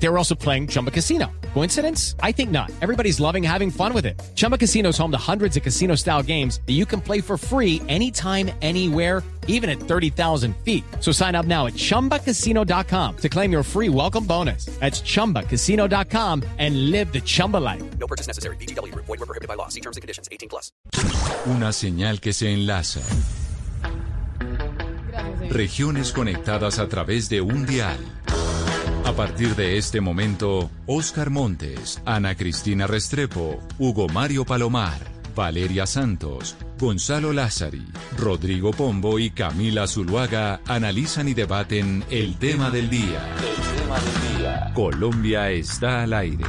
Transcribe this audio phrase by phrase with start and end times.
[0.00, 1.30] They were also playing Chumba Casino.
[1.54, 2.14] Coincidence?
[2.22, 2.70] I think not.
[2.80, 4.20] Everybody's loving having fun with it.
[4.34, 7.36] Chumba Casino is home to hundreds of casino style games that you can play for
[7.36, 10.84] free anytime, anywhere, even at 30,000 feet.
[11.00, 14.66] So sign up now at chumbacasino.com to claim your free welcome bonus.
[14.78, 17.82] That's chumbacasino.com and live the Chumba life.
[17.98, 18.56] No purchase necessary.
[18.56, 18.94] BGW.
[18.94, 19.68] Void were prohibited by law.
[19.68, 20.28] See terms and conditions.
[20.30, 20.70] 18 plus.
[21.46, 23.00] Una señal que se enlaza.
[25.50, 27.98] Regiones conectadas a través de un dial.
[29.08, 34.98] A partir de este momento, Oscar Montes, Ana Cristina Restrepo, Hugo Mario Palomar,
[35.34, 37.86] Valeria Santos, Gonzalo Lázari,
[38.18, 43.34] Rodrigo Pombo y Camila Zuluaga analizan y debaten el tema del día.
[43.38, 44.72] El tema del día.
[44.74, 46.44] Colombia está al aire.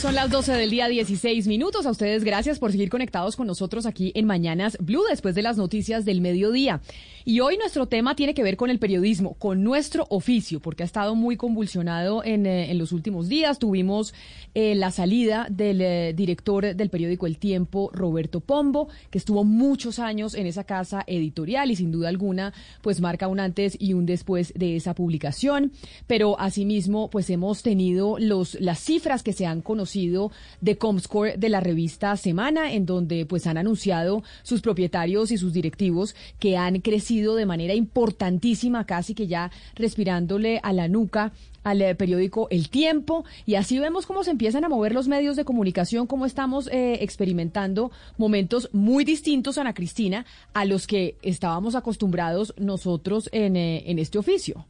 [0.00, 1.84] Son las 12 del día 16 minutos.
[1.84, 5.58] A ustedes gracias por seguir conectados con nosotros aquí en Mañanas Blue después de las
[5.58, 6.80] noticias del mediodía.
[7.24, 10.86] Y hoy nuestro tema tiene que ver con el periodismo, con nuestro oficio, porque ha
[10.86, 13.58] estado muy convulsionado en, eh, en los últimos días.
[13.58, 14.14] Tuvimos
[14.54, 19.98] eh, la salida del eh, director del periódico El Tiempo, Roberto Pombo, que estuvo muchos
[19.98, 24.06] años en esa casa editorial y sin duda alguna pues marca un antes y un
[24.06, 25.72] después de esa publicación.
[26.06, 31.48] Pero asimismo pues hemos tenido los, las cifras que se han conocido de Comscore de
[31.50, 36.80] la revista Semana, en donde pues han anunciado sus propietarios y sus directivos que han
[36.80, 41.32] crecido de manera importantísima, casi que ya respirándole a la nuca
[41.64, 45.36] al eh, periódico El Tiempo y así vemos cómo se empiezan a mover los medios
[45.36, 51.74] de comunicación, cómo estamos eh, experimentando momentos muy distintos, Ana Cristina, a los que estábamos
[51.74, 54.64] acostumbrados nosotros en, eh, en este oficio.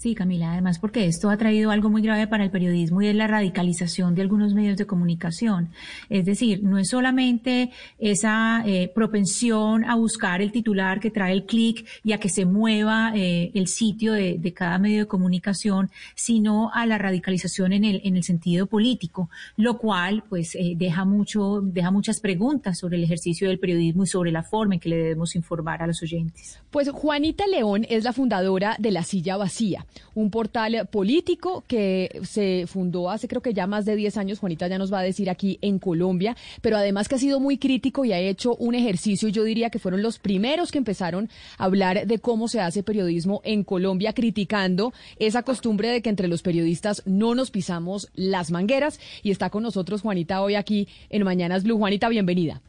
[0.00, 3.14] Sí, Camila, además porque esto ha traído algo muy grave para el periodismo y es
[3.14, 5.68] la radicalización de algunos medios de comunicación.
[6.08, 11.44] Es decir, no es solamente esa eh, propensión a buscar el titular que trae el
[11.44, 16.70] clic y a que se mueva eh, el sitio de, cada medio de comunicación, sino
[16.72, 19.28] a la radicalización en el, en el sentido político,
[19.58, 24.06] lo cual pues eh, deja mucho, deja muchas preguntas sobre el ejercicio del periodismo y
[24.06, 26.58] sobre la forma en que le debemos informar a los oyentes.
[26.70, 29.84] Pues Juanita León es la fundadora de La Silla Vacía
[30.14, 34.66] un portal político que se fundó hace creo que ya más de 10 años, Juanita
[34.68, 38.04] ya nos va a decir aquí en Colombia, pero además que ha sido muy crítico
[38.04, 41.28] y ha hecho un ejercicio, yo diría que fueron los primeros que empezaron
[41.58, 46.28] a hablar de cómo se hace periodismo en Colombia, criticando esa costumbre de que entre
[46.28, 49.00] los periodistas no nos pisamos las mangueras.
[49.22, 51.78] Y está con nosotros Juanita hoy aquí en Mañanas Blue.
[51.78, 52.60] Juanita, bienvenida.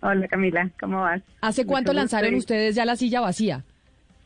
[0.00, 1.22] Hola Camila, ¿cómo vas?
[1.40, 3.64] ¿Hace cuánto lanzaron ustedes ya la silla vacía?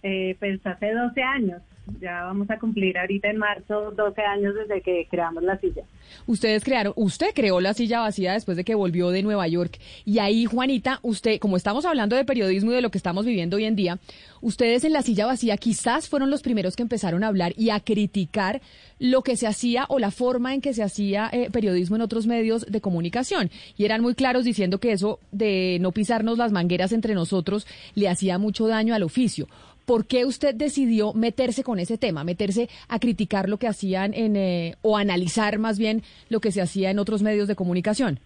[0.03, 1.63] Eh, pues hace 12 años
[2.01, 5.83] ya vamos a cumplir ahorita en marzo 12 años desde que creamos la silla.
[6.27, 9.79] Ustedes crearon, usted creó la silla vacía después de que volvió de Nueva York.
[10.05, 13.57] Y ahí, Juanita, usted, como estamos hablando de periodismo y de lo que estamos viviendo
[13.57, 13.99] hoy en día,
[14.41, 17.81] ustedes en la silla vacía quizás fueron los primeros que empezaron a hablar y a
[17.81, 18.61] criticar
[18.99, 22.27] lo que se hacía o la forma en que se hacía eh, periodismo en otros
[22.27, 23.51] medios de comunicación.
[23.77, 28.09] Y eran muy claros diciendo que eso de no pisarnos las mangueras entre nosotros le
[28.09, 29.49] hacía mucho daño al oficio.
[29.87, 34.37] ¿Por qué usted decidió meterse con ese tema, meterse a criticar lo que hacían en,
[34.37, 38.21] eh, o analizar más bien lo que se hacía en otros medios de comunicación?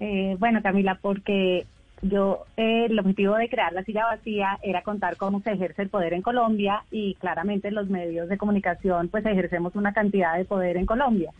[0.00, 1.66] Eh, bueno, Camila, porque
[2.02, 5.90] yo eh, el objetivo de crear la silla vacía era contar cómo se ejerce el
[5.90, 10.76] poder en Colombia y claramente los medios de comunicación pues ejercemos una cantidad de poder
[10.76, 11.32] en Colombia.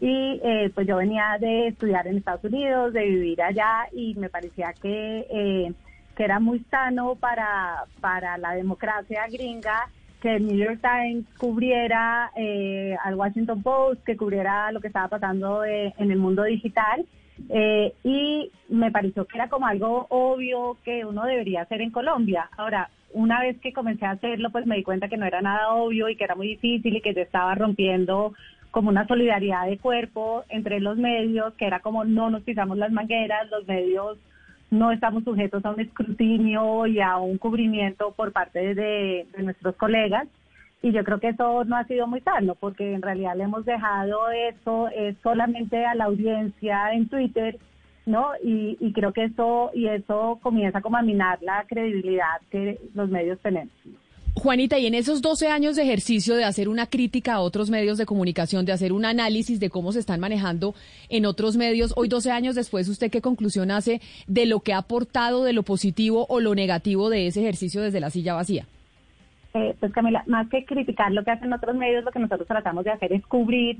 [0.00, 4.28] Y eh, pues yo venía de estudiar en Estados Unidos, de vivir allá y me
[4.28, 5.72] parecía que eh,
[6.14, 9.88] que era muy sano para, para la democracia gringa
[10.24, 15.08] que el New York Times cubriera eh, al Washington Post, que cubriera lo que estaba
[15.08, 17.04] pasando eh, en el mundo digital.
[17.50, 22.48] Eh, y me pareció que era como algo obvio que uno debería hacer en Colombia.
[22.56, 25.74] Ahora, una vez que comencé a hacerlo, pues me di cuenta que no era nada
[25.74, 28.32] obvio y que era muy difícil y que yo estaba rompiendo
[28.70, 32.92] como una solidaridad de cuerpo entre los medios, que era como no nos pisamos las
[32.92, 34.16] mangueras, los medios
[34.74, 40.26] no estamos sujetos a un escrutinio y a un cubrimiento por parte de, nuestros colegas.
[40.82, 43.64] Y yo creo que eso no ha sido muy sano, porque en realidad le hemos
[43.64, 47.56] dejado eso es solamente a la audiencia en Twitter,
[48.04, 48.32] ¿no?
[48.42, 53.08] Y, y creo que eso, y eso comienza como a minar la credibilidad que los
[53.08, 53.72] medios tenemos.
[54.34, 57.98] Juanita, y en esos 12 años de ejercicio de hacer una crítica a otros medios
[57.98, 60.74] de comunicación, de hacer un análisis de cómo se están manejando
[61.08, 64.78] en otros medios, hoy 12 años después, ¿usted qué conclusión hace de lo que ha
[64.78, 68.66] aportado, de lo positivo o lo negativo de ese ejercicio desde la silla vacía?
[69.54, 72.84] Eh, pues Camila, más que criticar lo que hacen otros medios, lo que nosotros tratamos
[72.84, 73.78] de hacer es cubrir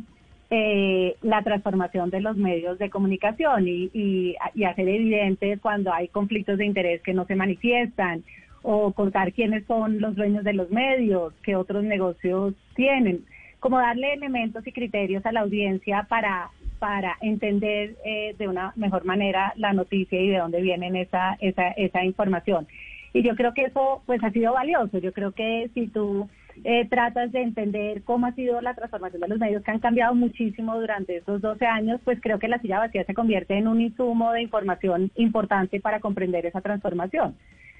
[0.50, 6.06] eh, la transformación de los medios de comunicación y, y, y hacer evidentes cuando hay
[6.06, 8.22] conflictos de interés que no se manifiestan
[8.64, 13.24] o contar quiénes son los dueños de los medios, qué otros negocios tienen,
[13.60, 16.50] como darle elementos y criterios a la audiencia para
[16.84, 21.68] para entender eh, de una mejor manera la noticia y de dónde vienen esa, esa,
[21.68, 22.66] esa información.
[23.14, 24.98] Y yo creo que eso pues ha sido valioso.
[24.98, 26.28] Yo creo que si tú
[26.62, 30.14] eh, tratas de entender cómo ha sido la transformación de los medios que han cambiado
[30.14, 33.80] muchísimo durante estos 12 años, pues creo que la silla vacía se convierte en un
[33.80, 37.34] insumo de información importante para comprender esa transformación.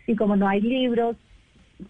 [0.07, 1.17] Y como no hay libros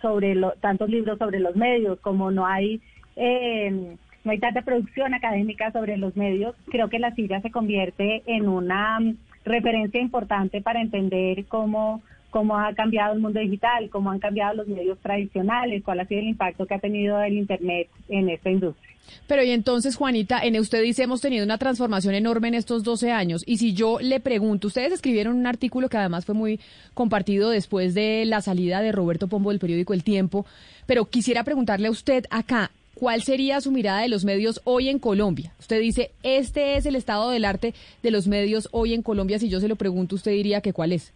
[0.01, 2.81] sobre lo, tantos libros sobre los medios, como no hay
[3.17, 8.23] eh, no hay tanta producción académica sobre los medios, creo que la silla se convierte
[8.27, 8.99] en una
[9.45, 12.03] referencia importante para entender cómo,
[12.35, 16.21] cómo ha cambiado el mundo digital, cómo han cambiado los medios tradicionales, cuál ha sido
[16.21, 18.91] el impacto que ha tenido el Internet en esta industria.
[19.29, 23.13] Pero y entonces, Juanita, en usted dice hemos tenido una transformación enorme en estos 12
[23.13, 23.45] años.
[23.47, 26.59] Y si yo le pregunto, ustedes escribieron un artículo que además fue muy
[26.93, 30.45] compartido después de la salida de Roberto Pombo del periódico El Tiempo,
[30.87, 34.99] pero quisiera preguntarle a usted acá, ¿cuál sería su mirada de los medios hoy en
[34.99, 35.53] Colombia?
[35.61, 39.39] Usted dice, este es el estado del arte de los medios hoy en Colombia.
[39.39, 41.13] Si yo se lo pregunto, usted diría que cuál es.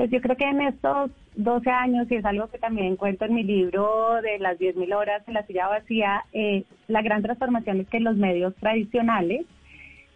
[0.00, 3.34] Pues yo creo que en estos 12 años, y es algo que también cuento en
[3.34, 7.88] mi libro de las 10.000 horas en la silla vacía, eh, la gran transformación es
[7.90, 9.44] que los medios tradicionales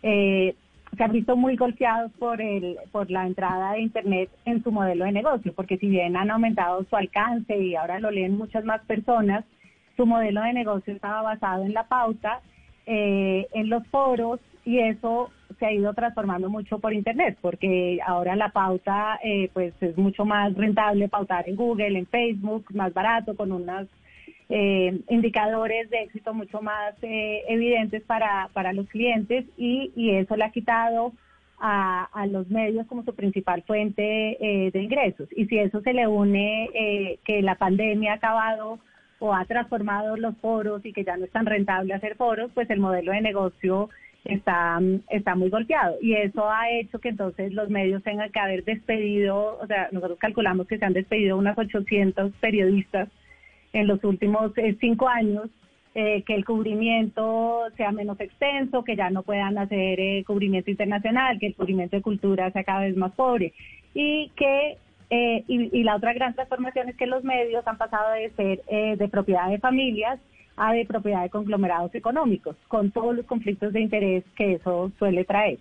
[0.03, 0.55] eh,
[0.97, 5.05] se han visto muy golpeados por, el, por la entrada de Internet en su modelo
[5.05, 8.81] de negocio, porque si bien han aumentado su alcance y ahora lo leen muchas más
[8.87, 9.45] personas,
[9.99, 12.41] su modelo de negocio estaba basado en la pauta,
[12.87, 15.31] eh, en los foros, y eso
[15.67, 20.55] ha ido transformando mucho por Internet, porque ahora la pauta eh, pues es mucho más
[20.55, 23.89] rentable pautar en Google, en Facebook, más barato, con unos
[24.49, 30.45] eh, indicadores de éxito mucho más evidentes para, para los clientes y, y eso le
[30.45, 31.13] ha quitado
[31.59, 35.29] a, a, los medios como su principal fuente de ingresos.
[35.37, 36.69] Y si eso se le une
[37.25, 38.81] que la pandemia ha acabado
[39.19, 42.69] o ha transformado los foros y que ya no es tan rentable hacer foros, pues
[42.71, 43.89] el modelo de negocio
[44.25, 44.81] está,
[45.11, 45.97] está muy golpeado.
[46.01, 50.19] Y eso ha hecho que entonces los medios tengan que haber despedido, o sea, nosotros
[50.19, 53.09] calculamos que se han despedido unas 800 periodistas
[53.73, 55.49] en los últimos eh, cinco años,
[55.97, 61.39] eh, que el cubrimiento sea menos extenso, que ya no puedan hacer eh, cubrimiento internacional,
[61.39, 63.53] que el cubrimiento de cultura sea cada vez más pobre
[63.95, 64.77] y que
[65.11, 68.97] eh, y, la otra gran transformación es que los medios han pasado de ser eh,
[68.97, 70.19] de propiedad de familias
[70.57, 75.25] a de propiedad de conglomerados económicos, con todos los conflictos de interés que eso suele
[75.25, 75.59] traer.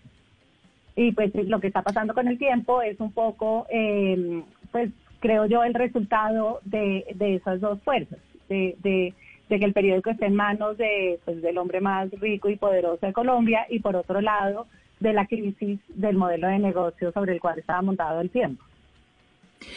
[0.95, 5.45] Y pues lo que está pasando con el tiempo es un poco, eh, pues creo
[5.45, 8.19] yo, el resultado de, esas dos fuerzas,
[8.49, 9.13] de, de,
[9.47, 13.13] que el periódico esté en manos de, pues, del hombre más rico y poderoso de
[13.13, 14.65] Colombia y por otro lado
[14.99, 18.63] de la crisis del modelo de negocio sobre el cual estaba montado el tiempo.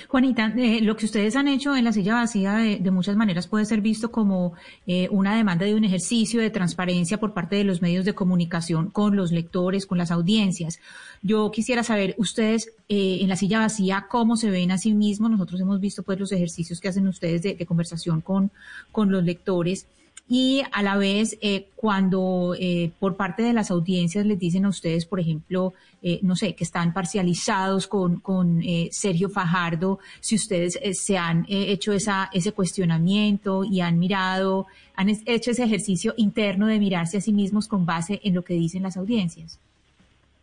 [0.08, 3.64] Juanita, eh, lo que ustedes han hecho en la silla vacía de, muchas maneras puede
[3.64, 4.52] ser visto como
[4.86, 8.90] eh, una demanda de un ejercicio de transparencia por parte de los medios de comunicación
[8.90, 10.78] con los lectores, con las audiencias.
[11.22, 15.30] Yo quisiera saber, ustedes eh, en la silla vacía, cómo se ven a sí mismos.
[15.30, 18.50] Nosotros hemos visto pues los ejercicios que hacen ustedes de, de conversación con,
[18.92, 19.86] con los lectores
[20.28, 24.70] y a la vez eh, cuando eh, por parte de las audiencias les dicen a
[24.70, 30.78] ustedes, por ejemplo, eh, no sé, que están parcializados con, con Sergio Fajardo, si ustedes
[30.92, 34.66] se han hecho esa, ese cuestionamiento y han mirado,
[34.96, 38.54] han hecho ese ejercicio interno de mirarse a sí mismos con base en lo que
[38.54, 39.60] dicen las audiencias.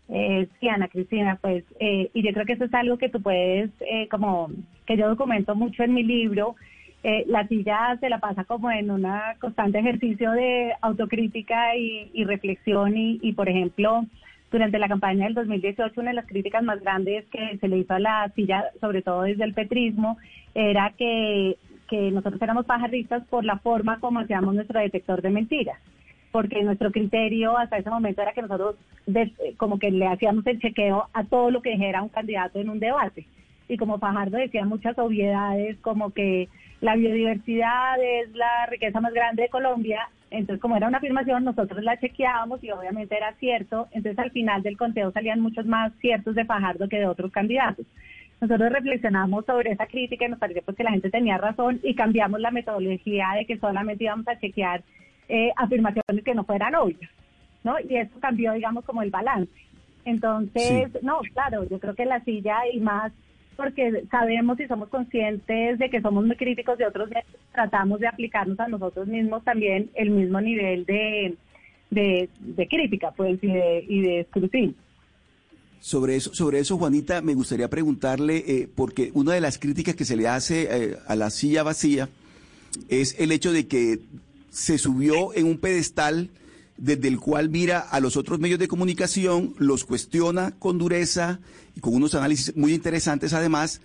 [0.08, 3.70] sí, Ana Cristina, pues, y yo creo que eso es algo que tú puedes,
[4.10, 4.50] como
[4.86, 6.56] que yo documento mucho en mi libro,
[7.03, 9.05] eh, la silla se la pasa como en un
[9.39, 14.05] constante ejercicio de autocrítica y, reflexión y, por ejemplo,
[14.50, 17.93] durante la campaña del 2018 una de las críticas más grandes que se le hizo
[17.93, 20.17] a la silla, sobre todo desde el petrismo,
[20.55, 21.57] era que,
[21.89, 25.79] que nosotros éramos pajaristas por la forma como hacíamos nuestro detector de mentiras
[26.31, 28.75] porque nuestro criterio hasta ese momento era que nosotros
[29.57, 32.79] como que le hacíamos el chequeo a todo lo que dijera un candidato en un
[32.79, 33.27] debate.
[33.69, 36.50] Y como Fajardo decía muchas obviedades, como que
[36.84, 41.82] la biodiversidad es la riqueza más grande de Colombia, entonces como era una afirmación, nosotros
[41.82, 46.36] la chequeábamos y obviamente era cierto, entonces al final del conteo salían muchos más ciertos
[46.36, 47.86] de Fajardo que de otros candidatos.
[48.42, 51.96] Nosotros reflexionamos sobre esa crítica y nos pareció pues que la gente tenía razón y
[51.96, 54.84] cambiamos la metodología de que solamente íbamos a chequear
[55.30, 57.10] eh, afirmaciones que no fueran obvias,
[57.63, 57.75] ¿no?
[57.80, 59.54] Y eso cambió, digamos, como el balance.
[60.04, 63.13] Entonces, no, claro, yo creo que la silla y más
[63.55, 67.10] porque sabemos y somos conscientes de que somos muy críticos de otros
[67.51, 71.36] tratamos de aplicarnos a nosotros mismos también el mismo nivel de,
[71.89, 74.74] de, de crítica, pues, y de, y de escrutinio.
[75.79, 80.05] Sobre eso, sobre eso, Juanita, me gustaría preguntarle, eh, porque una de las críticas que
[80.05, 82.07] se le hace eh, a la silla vacía
[82.88, 84.00] es el hecho de que
[84.50, 86.29] se subió en un pedestal
[86.77, 91.39] desde el cual mira a los otros medios de comunicación, los cuestiona con dureza
[91.75, 93.82] y con unos análisis muy interesantes además,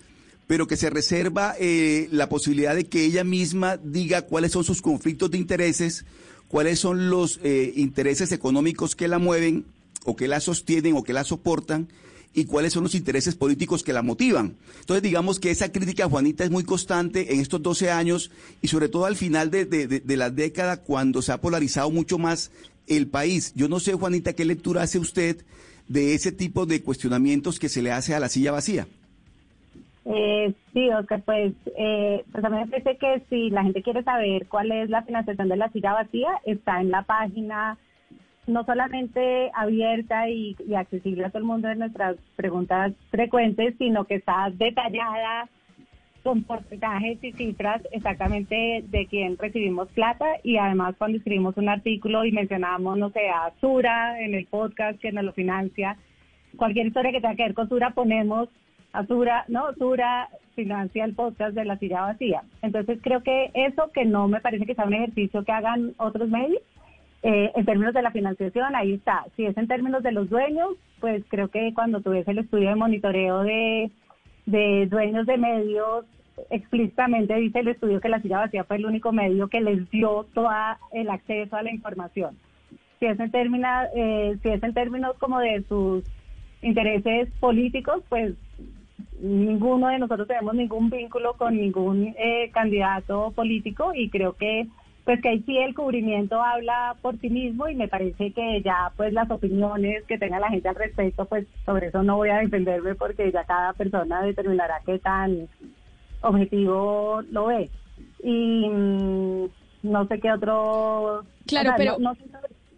[0.47, 4.81] pero que se reserva eh, la posibilidad de que ella misma diga cuáles son sus
[4.81, 6.05] conflictos de intereses,
[6.47, 7.39] cuáles son los
[7.75, 9.65] intereses económicos que la mueven
[10.05, 11.87] o que la sostienen o que la soportan
[12.33, 14.55] y cuáles son los intereses políticos que la motivan.
[14.79, 18.31] Entonces, digamos que esa crítica, Juanita, es muy constante en estos 12 años
[18.61, 22.51] y sobre todo al final de, de, la década cuando se ha polarizado mucho más
[22.89, 23.53] el país.
[23.55, 25.37] Yo no sé, Juanita, qué lectura hace usted
[25.87, 28.87] de ese tipo de cuestionamientos que se le hace a la silla vacía.
[30.05, 34.03] Eh, sí, Oscar, pues, eh, pues a mí me parece que si la gente quiere
[34.03, 37.77] saber cuál es la financiación de la silla vacía, está en la página
[38.47, 44.15] no solamente abierta y, accesible a todo el mundo de nuestras preguntas frecuentes, sino que
[44.15, 45.47] está detallada
[46.23, 52.25] con porcentajes y cifras exactamente de quién recibimos plata y además cuando escribimos un artículo
[52.25, 55.97] y mencionamos, no sé, a Sura en el podcast que nos lo financia,
[56.57, 58.49] cualquier historia que tenga que ver con Sura ponemos
[58.93, 62.43] a Sura, no, Sura financia el podcast de la silla vacía.
[62.61, 66.29] Entonces creo que eso que no me parece que sea un ejercicio que hagan otros
[66.29, 66.61] medios,
[67.21, 69.25] eh, en términos de la financiación, ahí está.
[69.35, 72.75] Si es en términos de los dueños, pues creo que cuando tuviese el estudio de
[72.75, 73.91] monitoreo de,
[74.51, 76.05] dueños de medios,
[76.49, 80.25] explícitamente dice el estudio que la silla vacía fue el único medio que les dio
[80.33, 80.49] todo
[80.91, 82.37] el acceso a la información.
[82.99, 86.03] Si es en términos, eh, si es en términos como de sus
[86.61, 88.35] intereses políticos, pues
[89.21, 94.67] ninguno de nosotros tenemos ningún vínculo con ningún eh, candidato político y creo que
[95.05, 98.91] pues que ahí sí el cubrimiento habla por sí mismo y me parece que ya
[98.95, 102.37] pues las opiniones que tenga la gente al respecto, pues sobre eso no voy a
[102.37, 105.47] defenderme porque ya cada persona determinará qué tan
[106.21, 107.69] objetivo lo ve.
[108.23, 109.45] Y mm,
[109.83, 111.23] no sé qué otro...
[111.47, 111.97] Claro, pero...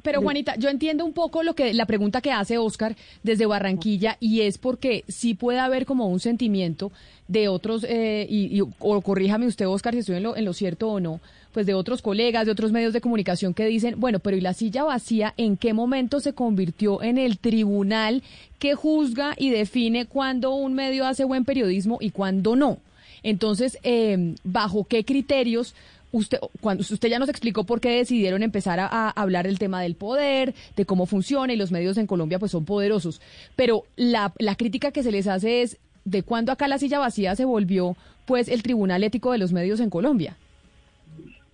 [0.01, 4.17] pero Juanita, yo entiendo un poco lo que la pregunta que hace Oscar desde Barranquilla
[4.19, 6.91] y es porque sí puede haber como un sentimiento
[7.27, 10.89] de otros eh, y, o corríjame usted Oscar si estoy en lo, en lo cierto
[10.89, 11.19] o no,
[11.51, 14.53] pues de otros colegas, de otros medios de comunicación que dicen, bueno, pero ¿y la
[14.53, 18.23] silla vacía en qué momento se convirtió en el tribunal
[18.59, 22.77] que juzga y define cuándo un medio hace buen periodismo y cuándo no?
[23.23, 25.75] Entonces, eh, ¿bajo qué criterios
[26.11, 29.95] usted, cuando usted ya nos explicó por qué decidieron empezar a, hablar del tema del
[29.95, 33.21] poder, de cómo funciona y los medios en Colombia pues son poderosos,
[33.55, 37.35] pero la, la crítica que se les hace es de cuándo acá la silla vacía
[37.35, 40.37] se volvió pues el Tribunal Ético de los Medios en Colombia.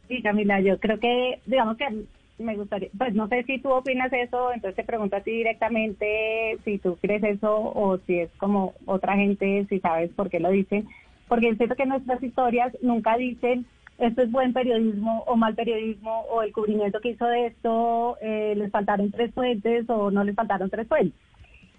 [0.08, 2.06] Sí, Camila, yo creo que, digamos que
[2.40, 6.58] me gustaría, pues no sé si tú opinas eso, entonces te pregunto a ti directamente
[6.64, 10.52] si tú crees eso o si es como otra gente, si sabes por qué lo
[10.52, 10.88] dicen,
[11.28, 13.66] porque es cierto que nuestras historias nunca dicen
[13.98, 18.54] esto es buen periodismo o mal periodismo o el cubrimiento que hizo de esto eh,
[18.56, 21.20] les faltaron tres fuentes o no les faltaron tres fuentes.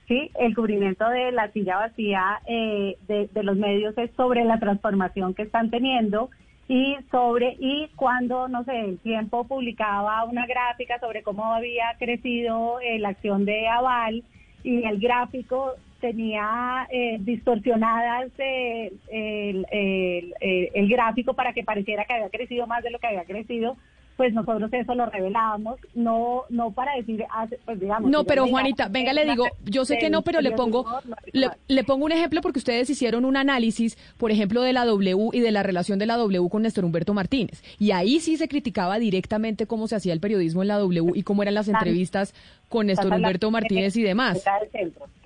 [0.08, 4.58] Sí, el cubrimiento de la silla vacía eh, de, de los medios es sobre la
[4.58, 6.30] transformación que están teniendo
[6.68, 12.78] y sobre y cuando no sé el tiempo publicaba una gráfica sobre cómo había crecido
[12.80, 14.22] eh, la acción de aval
[14.62, 20.34] y el gráfico tenía eh, distorsionadas eh, el, el,
[20.74, 23.76] el, gráfico para que pareciera que había crecido más de lo que había crecido
[24.18, 27.24] pues nosotros eso lo revelábamos, no no para decir,
[27.64, 28.10] pues digamos...
[28.10, 30.84] No, pero Juanita, venga, le digo, yo sé que no, pero le pongo,
[31.32, 35.38] le, pongo un ejemplo porque ustedes hicieron un análisis, por ejemplo, de la W y
[35.38, 37.62] de la relación de la W con Néstor Humberto Martínez.
[37.78, 41.22] Y ahí sí se criticaba directamente cómo se hacía el periodismo en la W y
[41.22, 42.34] cómo eran las entrevistas
[42.68, 44.42] con Néstor Humberto Martínez y demás.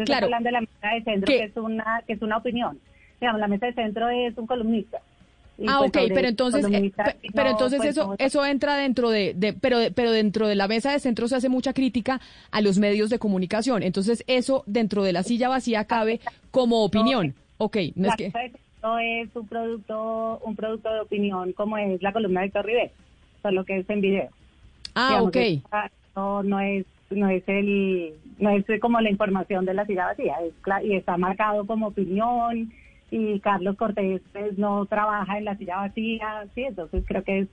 [0.04, 0.26] Claro.
[0.26, 2.78] hablando de la mesa de centro, que es una, que es una opinión.
[3.22, 5.00] Digamos, la mesa de centro es un columnista
[5.66, 6.92] ah, pues ok, pero entonces, eh,
[7.34, 10.92] pero entonces pues eso, eso entra dentro de, de, pero, pero dentro de la mesa
[10.92, 13.82] de centro se hace mucha crítica a los medios de comunicación.
[13.82, 17.34] Entonces eso dentro de la silla vacía cabe como opinión.
[17.58, 18.32] ok, no es que
[18.82, 22.90] no es un producto, un producto de opinión como es la columna de Héctor Rivera,
[23.42, 24.28] solo que es en video.
[24.94, 25.36] Ah, ok.
[26.16, 30.34] No, no es no es el no es como la información de la silla vacía
[30.42, 30.54] es
[30.84, 32.72] y está marcado como opinión
[33.12, 37.48] y Carlos Cortés pues, no trabaja en la silla vacía, sí, entonces creo que es,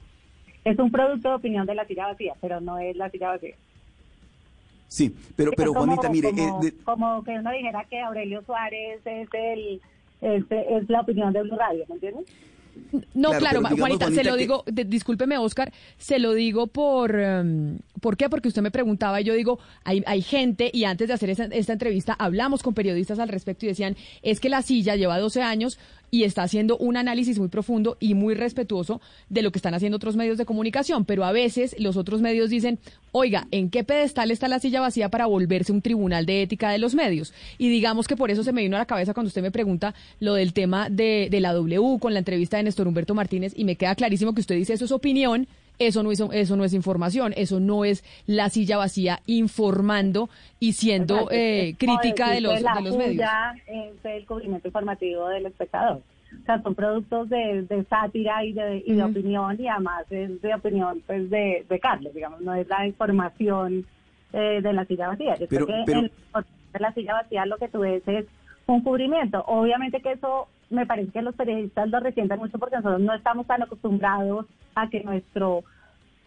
[0.63, 3.55] es un producto de opinión de la silla vacía, pero no es la silla vacía.
[4.87, 6.29] Sí, pero, pero Juanita, mire...
[6.29, 9.81] Como, eh, como, que uno dijera que Aurelio Suárez es, el,
[10.21, 12.25] es, es la opinión de Blue Radio, ¿me entiendes?
[13.13, 18.29] No, claro, Juanita, se lo digo, discúlpeme, Oscar, se lo digo por, em, ¿Por qué?
[18.29, 21.45] Porque usted me preguntaba y yo digo, hay, hay gente, y antes de hacer esa-
[21.45, 25.41] esta entrevista hablamos con periodistas al respecto y decían, es que la silla lleva 12
[25.41, 25.77] años
[26.11, 29.97] y está haciendo un análisis muy profundo y muy respetuoso de lo que están haciendo
[29.97, 32.79] otros medios de comunicación, pero a veces los otros medios dicen,
[33.11, 36.77] oiga, ¿en qué pedestal está la silla vacía para volverse un tribunal de ética de
[36.77, 37.33] los medios?
[37.57, 39.93] Y digamos que por eso se me vino a la cabeza cuando usted me pregunta
[40.19, 43.63] lo del tema de, de la W con la entrevista de Néstor Humberto Martínez y
[43.63, 45.47] me queda clarísimo que usted dice eso es opinión,
[45.79, 50.73] eso no es, eso no es información, eso no es la silla vacía informando y
[50.73, 53.27] siendo eh, crítica de los, la de los medios.
[54.03, 56.01] el cubrimiento informativo del espectador.
[56.41, 60.39] O sea, son productos de, de sátira y de, y de opinión y además es
[60.41, 63.85] de opinión pues de, de Carlos, digamos, no es la información
[64.33, 65.35] eh, de la silla vacía.
[65.37, 66.11] Yo Pero- creo que pero- en
[66.73, 68.25] de la silla vacía lo que tú ves es
[68.67, 69.43] un cubrimiento.
[69.47, 73.47] Obviamente que eso me parece que los periodistas lo resienten mucho porque nosotros no estamos
[73.47, 74.45] tan acostumbrados
[74.75, 75.63] a que nuestro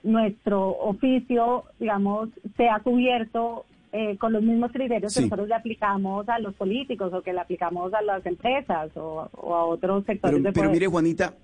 [0.03, 5.21] nuestro oficio, digamos, sea cubierto eh, con los mismos criterios Sí.
[5.21, 9.29] que nosotros le aplicamos a los políticos o que le aplicamos a las empresas o,
[9.33, 10.71] o a otros sectores Pero, de pero poder.
[10.73, 11.35] mire, Juanita,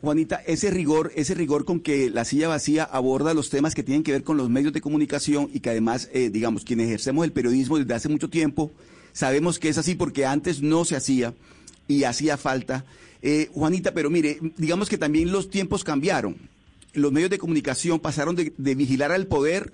[0.00, 4.02] Juanita, ese rigor, ese rigor con que la silla vacía aborda los temas que tienen
[4.04, 7.32] que ver con los medios de comunicación y que además, eh, digamos, quienes ejercemos el
[7.32, 8.70] periodismo desde hace mucho tiempo,
[9.12, 11.34] sabemos que es así porque antes no se hacía
[11.88, 12.84] y hacía falta.
[13.22, 16.36] Eh, Juanita, pero mire, digamos que también los tiempos cambiaron.
[16.92, 19.72] Los medios de comunicación pasaron de, de vigilar al poder,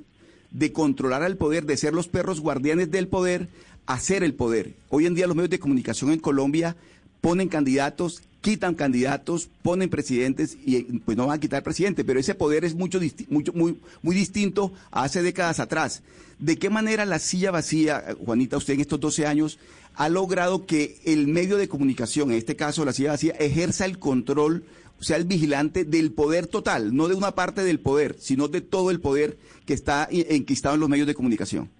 [0.51, 3.49] de controlar al poder, de ser los perros guardianes del poder,
[3.87, 4.75] a ser el poder.
[4.89, 6.77] Hoy en día los medios de comunicación en Colombia
[7.21, 12.35] ponen candidatos, quitan candidatos, ponen presidentes y pues no van a quitar presidente, pero ese
[12.35, 16.03] poder es mucho, mucho muy, muy distinto a hace décadas atrás.
[16.39, 19.59] ¿De qué manera la silla vacía, Juanita, usted en estos 12 años
[19.95, 23.99] ha logrado que el medio de comunicación, en este caso la silla vacía, ejerza el
[23.99, 24.65] control,
[25.01, 28.91] sea, el vigilante del poder total, no de una parte del poder, sino de todo
[28.91, 31.71] el poder que está enquistado en los medios de comunicación?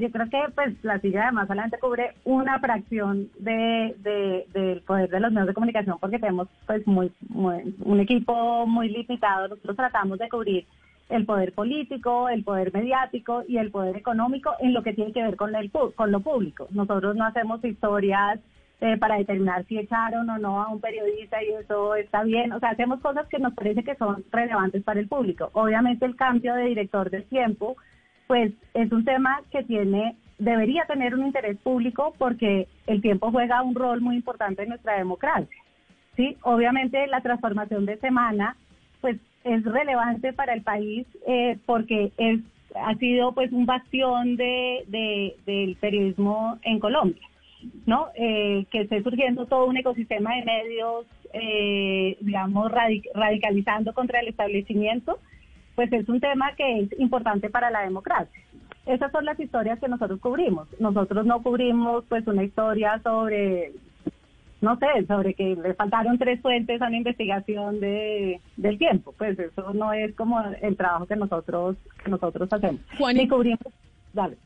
[0.00, 5.08] Yo creo que pues la silla además solamente cubre una fracción de, de- del poder
[5.10, 9.48] de los medios de comunicación porque tenemos pues muy, un equipo muy limitado.
[9.48, 10.66] Nosotros tratamos de cubrir
[11.08, 15.22] el poder político, el poder mediático y el poder económico en lo que tiene que
[15.22, 16.66] ver con, el, con lo público.
[16.72, 18.40] Nosotros no hacemos historias
[18.80, 22.52] eh, para determinar si echaron o no a un periodista y eso está bien.
[22.52, 25.48] O sea, hacemos cosas que nos parece que son relevantes para el público.
[25.52, 27.76] Obviamente el cambio de director del tiempo
[28.26, 33.62] pues es un tema que tiene debería tener un interés público porque el tiempo juega
[33.62, 35.56] un rol muy importante en nuestra democracia.
[36.16, 38.56] Sí, obviamente la transformación de semana
[39.00, 42.40] pues es relevante para el país eh, porque es
[42.74, 47.26] ha sido pues un bastión de, de- del periodismo en Colombia,
[47.86, 48.08] ¿no?
[48.16, 54.28] Eh, que esté surgiendo todo un ecosistema de medios, eh, digamos, radic- radicalizando contra el
[54.28, 55.18] establecimiento
[55.76, 58.40] pues es un tema que es importante para la democracia.
[58.86, 60.68] Esas son las historias que nosotros cubrimos.
[60.80, 63.72] Nosotros no cubrimos pues una historia sobre,
[64.60, 69.12] no sé, sobre que le faltaron tres fuentes a una investigación de, del tiempo.
[69.18, 72.80] Pues eso no es como el trabajo que nosotros que nosotros hacemos.
[72.98, 73.60] Juani- Ni cubrimos,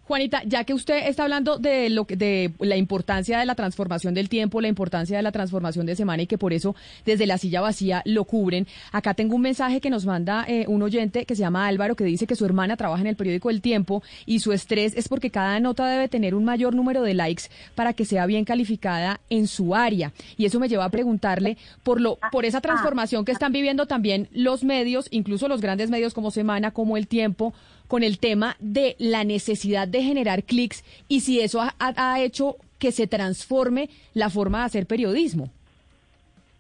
[0.04, 4.12] Juanita, ya que usted está hablando de lo que, de la importancia de la transformación
[4.12, 6.74] del tiempo, la importancia de la transformación de semana y que por eso
[7.06, 10.82] desde la silla vacía lo cubren, acá tengo un mensaje que nos manda eh, un
[10.82, 13.60] oyente que se llama Álvaro que dice que su hermana trabaja en el periódico El
[13.60, 17.44] Tiempo y su estrés es porque cada nota debe tener un mayor número de likes
[17.74, 20.12] para que sea bien calificada en su área.
[20.36, 24.28] Y eso me lleva a preguntarle por lo por esa transformación que están viviendo también
[24.32, 27.54] los medios, incluso los grandes medios como Semana, como El Tiempo
[27.90, 32.92] con el tema de la necesidad de generar clics y si eso ha, hecho que
[32.92, 35.50] se transforme la forma de hacer periodismo.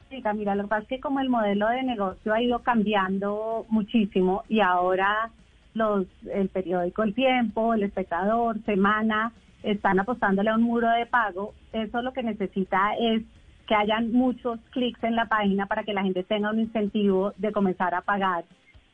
[0.08, 3.64] Sí, Camila, lo que pasa es que como el modelo de negocio ha ido cambiando
[3.68, 5.30] muchísimo y ahora
[5.72, 11.54] los el periódico El Tiempo, El Espectador, Semana están apostándole a un muro de pago,
[11.72, 13.22] eso lo que necesita es
[13.68, 17.52] que hayan muchos clics en la página para que la gente tenga un incentivo de
[17.52, 18.44] comenzar a pagar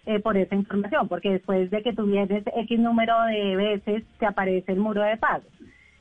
[0.06, 4.26] eh, por esa información, porque después de que tú vienes X número de veces te
[4.26, 5.44] aparece el muro de pago.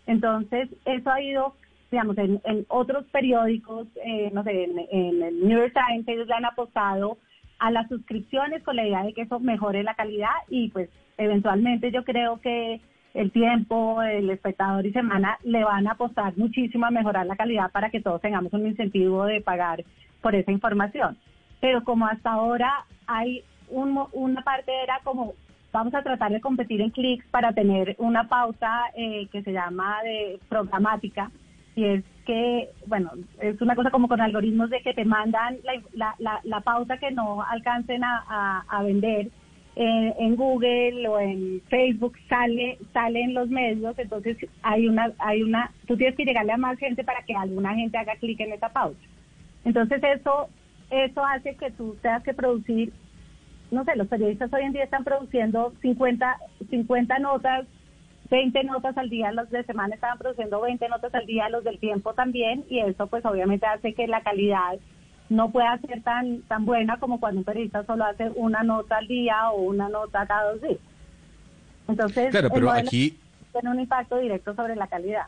[0.08, 1.56] Entonces, eso ha ido,
[1.92, 6.28] digamos, en, en otros periódicos, eh, no sé, en, en el New York Times, ellos
[6.28, 7.18] le han apostado
[7.60, 11.92] a las suscripciones con la idea de que eso mejore la calidad y pues eventualmente
[11.92, 12.82] yo creo que
[13.14, 17.72] el tiempo, el espectador y semana le van a apostar muchísimo a mejorar la calidad
[17.72, 19.84] para que todos tengamos un incentivo de pagar
[20.22, 21.18] por esa información.
[21.62, 23.44] Pero como hasta ahora hay
[23.76, 25.34] un una parte era como
[25.72, 30.02] vamos a tratar de competir en clics para tener una pauta eh, que se llama
[30.04, 31.30] de programática
[31.76, 33.12] y es que, bueno,
[33.42, 36.98] es una cosa como con algoritmos de que te mandan la, la, la, la pauta
[36.98, 39.30] que no alcancen a, a, a vender
[39.76, 45.44] eh, en Google o en Facebook sale sale en los medios, entonces hay una hay
[45.44, 48.54] una tú tienes que llegarle a más gente para que alguna gente haga clic en
[48.54, 49.06] esa pauta.
[49.66, 50.48] Entonces eso
[50.90, 52.94] eso hace que tú tengas que producir
[53.76, 56.38] no sé, los periodistas hoy en día están produciendo 50
[56.70, 57.66] 50 notas
[58.30, 61.78] 20 notas al día, los de semana estaban produciendo 20 notas al día, los del
[61.78, 64.80] tiempo también, y eso pues obviamente hace que la calidad
[65.30, 69.08] no pueda ser tan tan buena como cuando un periodista solo hace una nota al
[69.08, 70.80] día o una nota cada dos días.
[71.88, 73.20] Entonces, claro, pero aquí
[73.52, 75.28] tiene un impacto directo sobre la calidad.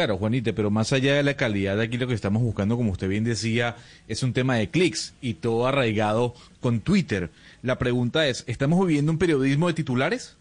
[0.00, 3.06] Claro, Juanita, pero más allá de la calidad, aquí lo que estamos buscando, como usted
[3.06, 3.76] bien decía,
[4.08, 6.32] es un tema de clics y todo arraigado
[6.62, 7.28] con Twitter.
[7.60, 10.38] La pregunta es, ¿estamos viviendo un periodismo de titulares?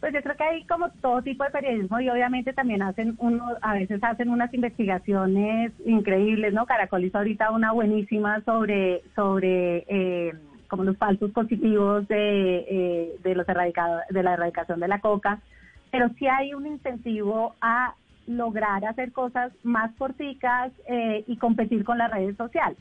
[0.00, 3.44] Pues yo creo que hay como todo tipo de periodismo y obviamente también hacen uno,
[3.60, 6.64] a veces hacen unas investigaciones increíbles, ¿no?
[6.64, 10.32] Caracol hizo ahorita una buenísima sobre sobre eh,
[10.68, 15.42] como los falsos positivos de, eh, de los erradicados de la erradicación de la coca,
[15.90, 17.94] pero sí hay un incentivo a
[18.26, 22.78] lograr hacer cosas más corticas eh, y competir con las redes sociales.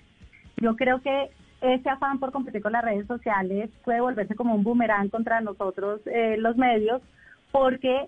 [0.57, 1.29] Yo creo que
[1.61, 6.01] ese afán por competir con las redes sociales puede volverse como un boomerang contra nosotros
[6.05, 7.01] eh, los medios,
[7.51, 8.07] porque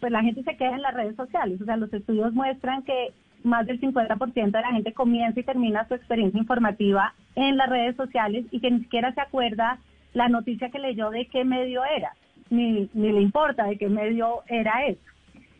[0.00, 1.60] pues la gente se queda en las redes sociales.
[1.60, 3.12] O sea, los estudios muestran que
[3.44, 7.96] más del 50% de la gente comienza y termina su experiencia informativa en las redes
[7.96, 9.78] sociales y que ni siquiera se acuerda
[10.12, 12.12] la noticia que leyó de qué medio era,
[12.52, 15.00] ni, ni le importa de qué medio era eso.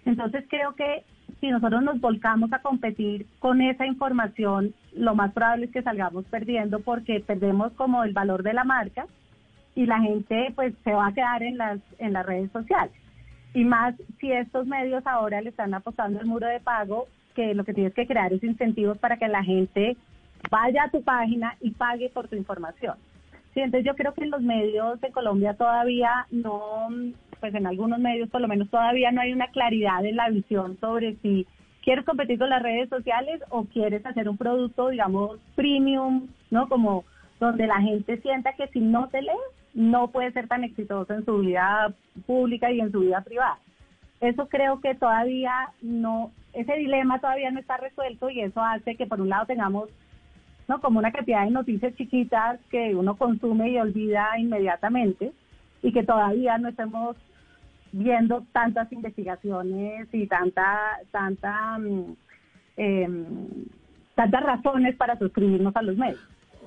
[0.05, 1.05] Entonces creo que
[1.41, 6.25] si nosotros nos volcamos a competir con esa información, lo más probable es que salgamos
[6.27, 9.07] perdiendo porque perdemos como el valor de la marca
[9.75, 12.95] y la gente pues se va a quedar en las en las redes sociales.
[13.55, 17.65] Y más si estos medios ahora le están apostando el muro de pago, que lo
[17.65, 19.97] que tienes que crear es incentivos para que la gente
[20.51, 22.97] vaya a tu página y pague por tu información.
[23.55, 26.89] Sí, entonces yo creo que en los medios de Colombia todavía no,
[27.41, 30.79] pues en algunos medios por lo menos todavía no hay una claridad en la visión
[30.81, 31.47] sobre si
[31.83, 36.69] quieres competir con las redes sociales o quieres hacer un producto, digamos, premium, ¿no?
[36.69, 37.05] Como
[37.41, 39.31] donde la gente sienta que si no te lee,
[39.75, 41.93] no puede ser tan exitoso en su vida
[42.27, 43.59] pública y en su vida privada.
[44.21, 49.07] Eso creo que todavía no, ese dilema todavía no está resuelto y eso hace que
[49.07, 49.91] por un lado tengamos
[50.69, 50.81] ¿no?
[50.81, 55.33] como una cantidad de noticias chiquitas que uno consume y olvida inmediatamente
[55.83, 57.17] y que todavía no estemos
[57.93, 61.79] viendo tantas investigaciones y tanta, tanta,
[62.77, 63.35] em,
[64.15, 66.21] tantas razones para suscribirnos a los medios.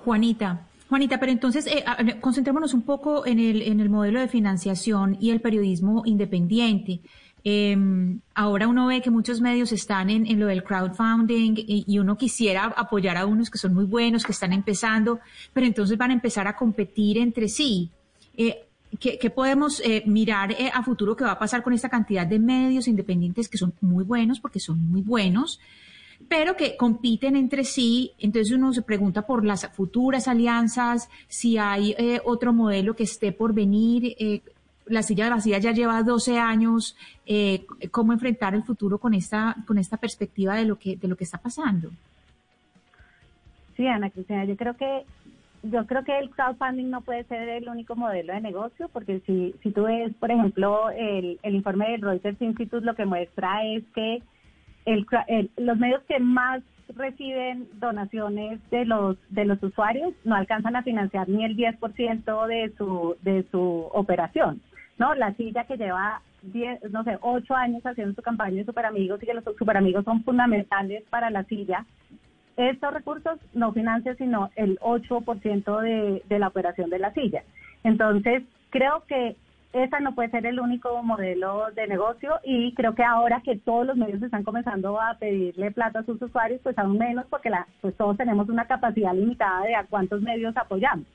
[0.03, 1.84] Juanita, Juanita, pero entonces eh,
[2.21, 7.01] concentrémonos un poco en el, en el modelo de financiación y el periodismo independiente.
[7.47, 12.73] Em, ahora uno ve que muchos medios están en, lo del crowdfunding y, uno quisiera
[12.75, 15.19] apoyar a unos que son muy buenos, que están empezando,
[15.53, 17.91] pero entonces van a empezar a competir entre sí.
[18.36, 18.65] Eh,
[18.99, 22.39] ¿Qué, podemos eh, mirar eh, a futuro que va a pasar con esta cantidad de
[22.39, 25.60] medios independientes que son muy buenos, porque son muy buenos,
[26.27, 28.13] pero que compiten entre sí?
[28.17, 33.31] Entonces uno se pregunta por las futuras alianzas, si hay eh, otro modelo que esté
[33.31, 34.15] por venir.
[34.86, 36.95] La silla vacía ya lleva 12 años.
[37.91, 41.24] ¿Cómo enfrentar el futuro con esta, con esta perspectiva de lo que, de lo que
[41.24, 41.89] está pasando?
[43.76, 45.06] Sí, Ana Cristina, yo creo que
[45.63, 49.56] yo creo que el crowdfunding no puede ser el único modelo de negocio, porque si,
[49.63, 53.84] si tú ves, por ejemplo, el, el informe del Reuters Institute, lo que muestra es
[53.95, 54.21] que
[54.86, 55.08] el,
[55.58, 56.62] los medios que más
[56.95, 62.74] reciben donaciones de los de los usuarios no alcanzan a financiar ni el 10% de
[62.78, 64.62] su de su operación,
[64.97, 65.15] ¿no?
[65.15, 69.21] La silla que lleva 10, no sé, 8 años haciendo su campaña de Super Amigos
[69.21, 71.86] y que los Super Amigos son fundamentales para la silla,
[72.58, 77.43] estos recursos no financian sino el 8% de, de la operación de la silla.
[77.84, 79.36] Entonces, creo que
[79.73, 83.86] esa no puede ser el único modelo de negocio y creo que ahora que todos
[83.86, 87.67] los medios están comenzando a pedirle plata a sus usuarios, pues aún menos porque la,
[87.81, 91.05] pues todos tenemos una capacidad limitada de a cuántos medios apoyamos.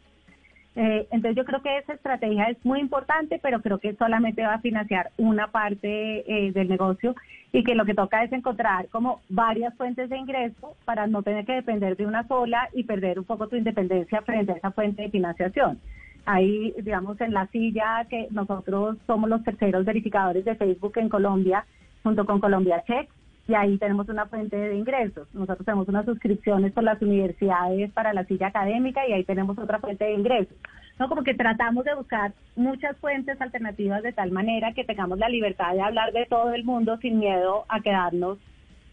[0.76, 4.54] Eh, entonces yo creo que esa estrategia es muy importante, pero creo que solamente va
[4.54, 7.14] a financiar una parte eh, del negocio
[7.52, 11.44] y que lo que toca es encontrar como varias fuentes de ingreso para no tener
[11.44, 15.02] que depender de una sola y perder un poco tu independencia frente a esa fuente
[15.02, 15.80] de financiación.
[16.24, 21.64] Ahí, digamos, en la silla que nosotros somos los terceros verificadores de Facebook en Colombia,
[22.04, 23.08] junto con Colombia Check,
[23.50, 25.26] y ahí tenemos una fuente de ingresos.
[25.34, 29.80] Nosotros tenemos unas suscripciones con las universidades para la silla académica y ahí tenemos otra
[29.80, 30.56] fuente de ingresos.
[31.00, 31.08] ¿no?
[31.08, 35.72] Como que tratamos de buscar muchas fuentes alternativas de tal manera que tengamos la libertad
[35.72, 38.38] de hablar de todo el mundo sin miedo a quedarnos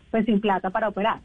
[0.09, 1.19] pues sin plata para operar.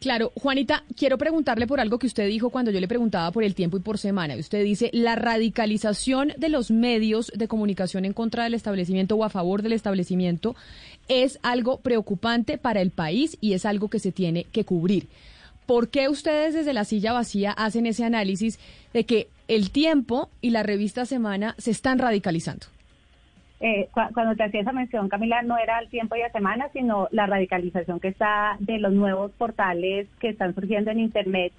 [0.00, 3.54] Claro, Juanita, quiero preguntarle por algo que usted dijo cuando yo le preguntaba por el
[3.54, 4.36] tiempo y por semana.
[4.36, 9.30] Usted dice, la radicalización de los medios de comunicación en contra del establecimiento o a
[9.30, 10.54] favor del establecimiento
[11.08, 15.08] es algo preocupante para el país y es algo que se tiene que cubrir.
[15.64, 18.58] ¿Por qué ustedes desde la silla vacía hacen ese análisis
[18.92, 22.66] de que el tiempo y la revista Semana se están radicalizando?
[23.60, 26.68] Eh, cu- cuando te hacía esa mención, Camila, no era el tiempo y la semana,
[26.72, 31.52] sino la radicalización que está de los nuevos portales que están surgiendo en Internet,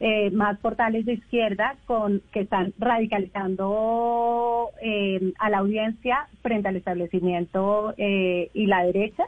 [0.00, 6.76] eh, más portales de izquierda con que están radicalizando eh, a la audiencia frente al
[6.76, 9.24] establecimiento eh, y la derecha,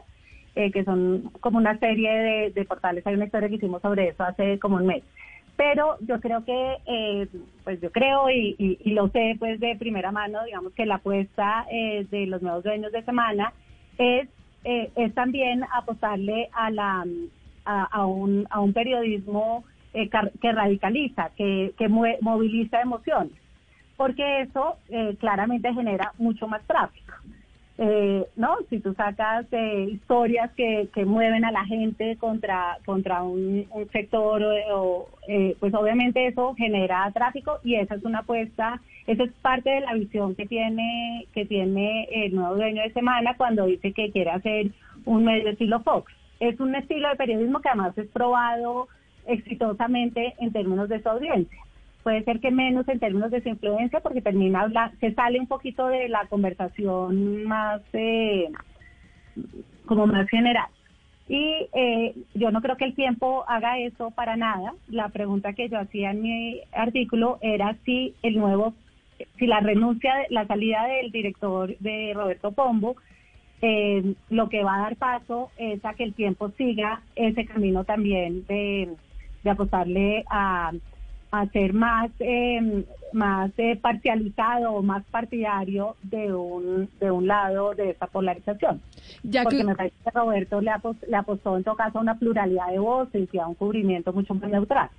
[0.55, 3.05] que son como una serie de portales.
[3.05, 5.03] Hay una historia que hicimos sobre eso hace como un mes
[5.55, 7.27] pero yo creo que, eh,
[7.63, 11.65] pues yo creo y, y- lo sé pues de primera mano, digamos que la apuesta
[11.71, 13.53] eh, de los nuevos dueños de semana
[13.97, 14.27] es,
[14.63, 17.05] eh, también apostarle a, la,
[17.65, 19.63] a, un, a un periodismo
[19.93, 20.09] eh,
[20.41, 23.33] que radicaliza, que, que moviliza emociones,
[23.95, 27.13] porque eso eh, claramente genera mucho más tráfico.
[27.77, 33.21] Eh, no, si tú sacas eh, historias que, que mueven a la gente contra contra
[33.23, 38.81] un, sector, o, o, eh, pues obviamente eso genera tráfico y esa es una apuesta,
[39.07, 43.35] esa es parte de la visión que tiene que tiene el nuevo dueño de Semana
[43.35, 44.71] cuando dice que quiere hacer
[45.03, 46.13] un medio estilo Fox.
[46.39, 48.87] Es un estilo de periodismo que además es probado
[49.27, 51.59] exitosamente en términos de su audiencia
[52.05, 55.47] puede ser que menos en términos de su influencia porque termina habla se sale un
[55.47, 58.47] poquito de la conversación más eh,
[59.87, 60.67] como más general.
[61.27, 64.75] Y eh, yo no creo que el tiempo haga eso para nada.
[64.87, 68.75] La pregunta que yo hacía en mi artículo era si el nuevo
[69.39, 72.97] si la renuncia la salida del director de Roberto Pombo
[73.63, 77.83] eh, lo que va a dar paso es a que el tiempo siga ese camino
[77.83, 78.95] también de,
[79.43, 80.71] de apostarle a,
[81.41, 87.73] a ser más eh, más eh, parcializado o más partidario de un de un lado
[87.73, 88.81] de esta polarización.
[89.23, 92.01] Ya porque que, me parece que Roberto le, apos- le apostó en todo caso a
[92.01, 94.89] una pluralidad de voces y a un cubrimiento mucho más neutral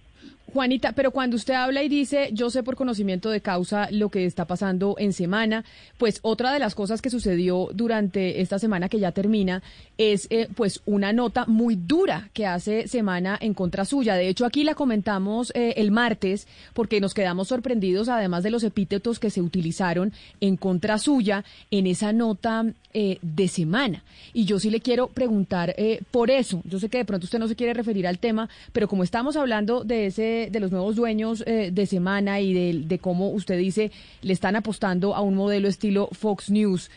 [0.52, 4.24] Juanita, pero cuando usted habla y dice, yo sé por conocimiento de causa lo que
[4.24, 5.64] está pasando en semana,
[5.98, 9.62] pues otra de las cosas que sucedió durante esta semana que ya termina
[9.98, 14.14] es eh, pues una nota muy dura que hace semana en contra suya.
[14.14, 18.64] De hecho, aquí la comentamos eh, el martes porque nos quedamos sorprendidos, además de los
[18.64, 22.64] epítetos que se utilizaron en contra suya en esa nota
[22.98, 24.02] eh, de semana.
[24.32, 26.62] Y yo sí le quiero preguntar eh, por eso.
[26.64, 29.37] Yo sé que de pronto usted no se quiere referir al tema, pero como estamos
[29.37, 33.59] hablando de ese, de los nuevos dueños eh, de semana y de, de cómo usted
[33.59, 33.90] dice
[34.22, 36.90] le están apostando a un modelo estilo Fox News.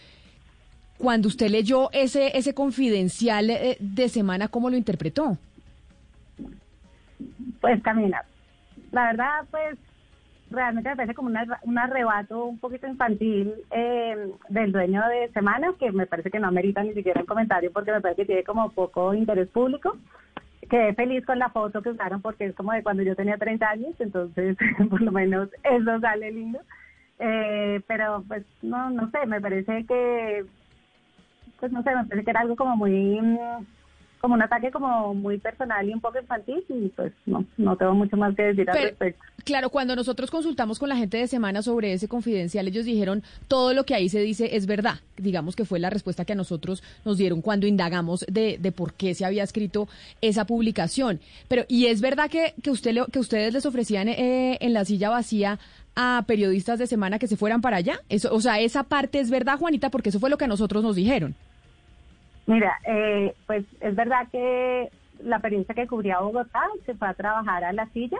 [0.97, 5.37] Cuando usted leyó ese, ese confidencial eh, de semana, ¿cómo lo interpretó?
[7.61, 8.23] pues Camila,
[8.91, 9.77] la verdad, pues
[10.49, 14.15] realmente me parece como una- un arrebato un poquito infantil eh,
[14.49, 17.91] del dueño de Semana, que me parece que no amerita ni siquiera el comentario porque
[17.91, 19.97] me parece que tiene como poco interés público.
[20.69, 23.69] Quedé feliz con la foto que usaron porque es como de cuando yo tenía 30
[23.69, 24.55] años, entonces
[24.89, 26.59] por lo menos eso sale lindo.
[27.19, 30.45] Eh, pero pues no, no sé, me parece que,
[31.59, 33.19] pues no sé, me parece que era algo como muy...
[34.19, 37.93] como un ataque como muy personal y un poco infantil y pues no, no tengo
[37.93, 39.23] mucho más que decir al Pero- respecto.
[39.45, 43.73] Claro, cuando nosotros consultamos con la gente de semana sobre ese confidencial, ellos dijeron todo
[43.73, 44.95] lo que ahí se dice es verdad.
[45.17, 48.93] Digamos que fue la respuesta que a nosotros nos dieron cuando indagamos de, de por
[48.93, 49.87] qué se había escrito
[50.21, 51.19] esa publicación.
[51.47, 55.09] Pero, ¿y es verdad que, que, usted que ustedes les ofrecían eh, en la silla
[55.09, 55.57] vacía
[55.95, 58.01] a periodistas de semana que se fueran para allá?
[58.09, 60.83] Eso, o sea, esa parte es verdad, Juanita, porque eso fue lo que a nosotros
[60.83, 61.33] nos dijeron.
[62.49, 64.89] Mira, eh, pues es verdad que
[65.23, 68.17] la periodista que cubría Bogotá se fue a trabajar a la silla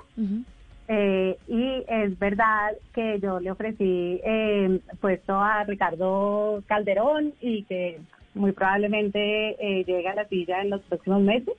[0.88, 8.02] eh, y es verdad que yo le ofrecí eh, puesto a Ricardo Calderón y que
[8.36, 11.56] muy probablemente eh, llegue a la silla en los próximos meses.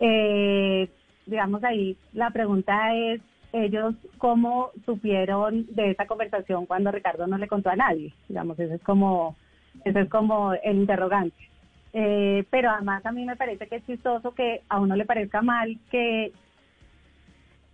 [0.00, 0.88] Eh,
[1.26, 3.20] digamos ahí, la pregunta es,
[3.52, 8.74] ellos cómo supieron de esa conversación cuando Ricardo no le contó a nadie, digamos, ese
[8.74, 9.36] es como,
[9.84, 11.51] ese es como el interrogante.
[11.94, 15.42] Eh, pero además a mí me parece que es chistoso que a uno le parezca
[15.42, 16.32] mal que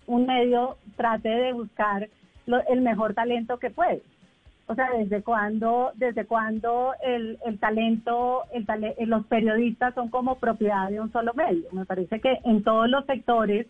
[0.07, 2.09] un medio trate de buscar
[2.47, 4.03] lo- el mejor talento que puede.
[4.67, 10.35] O sea, desde cuándo, desde cuándo el, el talento, el eh, los periodistas son como
[10.39, 11.65] propiedad de un solo medio.
[11.73, 13.67] Me parece que en todos los sectores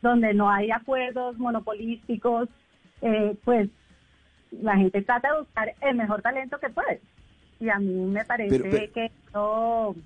[0.00, 2.48] donde no hay acuerdos monopolísticos,
[3.02, 3.68] eh, pues
[4.52, 7.00] la gente trata de buscar el mejor talento que puede.
[7.62, 9.96] Y a mí me parece Pero- pero- que eso,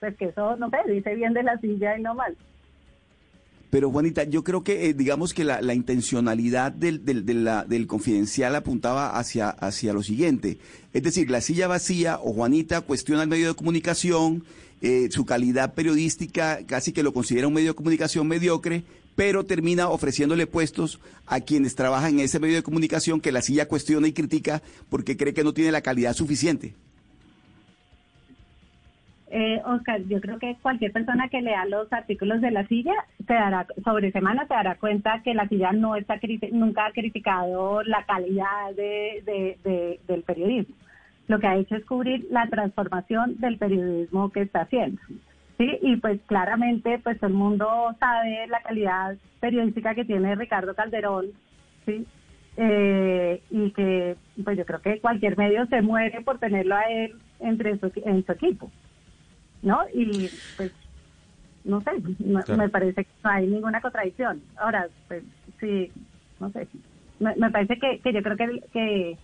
[0.00, 2.36] pues que eso, no sé, dice bien de la silla y no mal.
[3.70, 7.64] Pero Juanita, yo creo que eh, digamos que la, la intencionalidad del, del, de la-
[7.64, 10.58] del confidencial apuntaba hacia, hacia lo siguiente.
[10.92, 14.44] Es decir, la silla vacía o Juanita cuestiona el medio de comunicación,
[14.82, 18.82] eh, su calidad periodística casi que lo considera un medio de comunicación mediocre,
[19.16, 23.68] pero termina ofreciéndole puestos a quienes trabajan en ese medio de comunicación que la silla
[23.68, 26.74] cuestiona y critica porque cree que no tiene la calidad suficiente.
[29.36, 32.94] Eh, Oscar, yo creo que cualquier persona que lea los artículos de la silla
[33.26, 36.20] se dará, sobre semana se dará cuenta que la silla no está
[36.52, 40.76] nunca ha criticado la calidad de, de- de- del periodismo.
[41.26, 45.00] Lo que ha hecho es cubrir la transformación del periodismo que está haciendo.
[45.58, 47.68] Sí, y pues claramente pues todo el mundo
[48.00, 51.32] sabe la calidad periodística que tiene Ricardo Calderón,
[51.86, 52.06] sí,
[52.56, 57.22] Eh, y que pues yo creo que cualquier medio se muere por tenerlo a él
[57.40, 58.72] entre su, en su equipo.
[59.62, 59.82] ¿no?
[59.94, 60.72] Y pues,
[61.64, 61.90] no sé,
[62.20, 62.62] no- Claro.
[62.62, 64.44] me parece que no hay ninguna contradicción.
[64.56, 65.24] Ahora, pues
[65.60, 65.92] sí,
[66.40, 66.68] no sé,
[67.18, 69.18] me, me parece que, que yo creo que, que,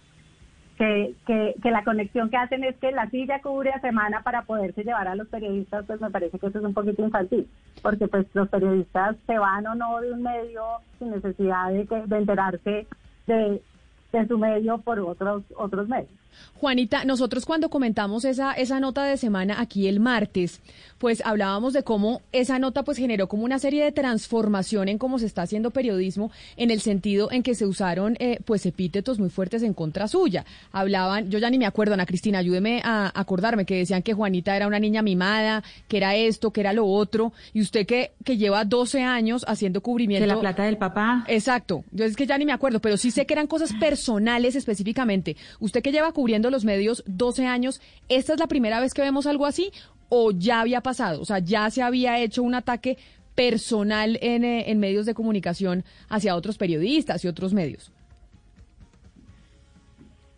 [0.81, 4.47] que, que, que la conexión que hacen es que la silla cubre a semana para
[4.47, 7.47] poderse llevar a los periodistas, pues me parece que eso es un poquito infantil,
[7.83, 10.63] porque pues los periodistas se van o no de un medio
[10.99, 12.87] sin necesidad de, que, de enterarse
[13.27, 13.63] de,
[14.11, 16.20] de su medio por otros otros medios.
[16.55, 20.61] Juanita, nosotros cuando comentamos esa, esa nota de semana aquí el martes,
[20.99, 25.19] pues hablábamos de cómo esa nota pues generó como una serie de transformación en cómo
[25.19, 29.31] se está haciendo periodismo, en el sentido en que se usaron eh, pues epítetos muy
[29.31, 30.45] fuertes en contra suya.
[30.73, 34.55] Hablaban, yo ya ni me acuerdo, Ana Cristina, ayúdeme a acordarme, que decían que Juanita
[34.55, 38.37] era una niña mimada, que era esto, que era lo otro, y usted que, que
[38.37, 40.29] lleva 12 años haciendo cubrimiento.
[40.29, 41.25] De la plata del papá.
[41.29, 44.55] Exacto, yo es que ya ni me acuerdo, pero sí sé que eran cosas personales
[44.55, 45.37] específicamente.
[45.59, 47.81] Usted que lleva cubriendo los medios 12 años,
[48.11, 49.71] ¿esta es la primera vez que vemos algo así
[50.11, 51.23] o ya había pasado?
[51.23, 52.99] O sea, ya se había hecho un ataque
[53.35, 57.91] personal en, eh, en medios de comunicación hacia otros periodistas y otros medios.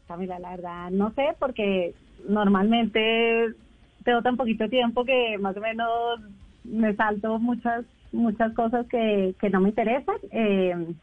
[0.07, 1.97] Camila, la verdad, no sé, porque
[2.29, 3.49] normalmente
[4.05, 6.21] tengo tan poquito tiempo que más o menos
[6.63, 10.17] me salto muchas muchas cosas que, que no me interesan.
[10.31, 10.95] Eh,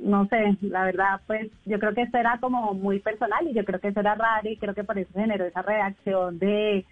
[0.00, 3.64] no sé, la verdad, pues yo creo que esto era como muy personal y yo
[3.64, 6.84] creo que eso era raro y creo que por eso generó esa reacción de,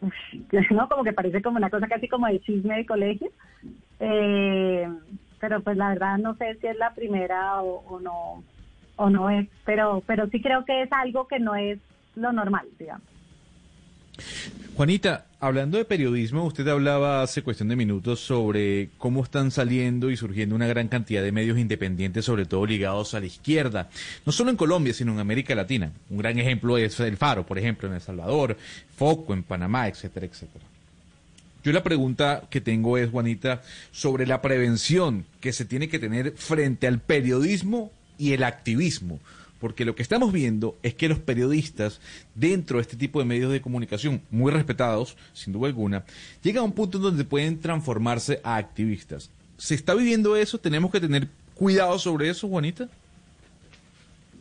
[0.70, 0.88] ¿no?
[0.88, 3.28] Como que parece como una cosa casi como de chisme de colegio.
[4.00, 4.88] Eh,
[5.40, 8.42] pero pues la verdad no sé si es la primera o, o no
[8.96, 11.78] o no es, pero pero sí creo que es algo que no es
[12.14, 13.13] lo normal, digamos.
[14.76, 20.16] Juanita, hablando de periodismo, usted hablaba hace cuestión de minutos sobre cómo están saliendo y
[20.16, 23.88] surgiendo una gran cantidad de medios independientes, sobre todo ligados a la izquierda,
[24.26, 25.92] no solo en Colombia, sino en América Latina.
[26.10, 28.56] Un gran ejemplo es El Faro, por ejemplo, en El Salvador,
[28.96, 30.64] Foco en Panamá, etcétera, etcétera.
[31.62, 36.32] Yo la pregunta que tengo es, Juanita, sobre la prevención que se tiene que tener
[36.36, 39.20] frente al periodismo y el activismo.
[39.64, 41.98] Porque lo que estamos viendo es que los periodistas,
[42.34, 46.04] dentro de este tipo de medios de comunicación, muy respetados, sin duda alguna,
[46.42, 49.30] llegan a un punto donde pueden transformarse a activistas.
[49.56, 50.58] ¿Se está viviendo eso?
[50.58, 52.90] ¿Tenemos que tener cuidado sobre eso, Juanita?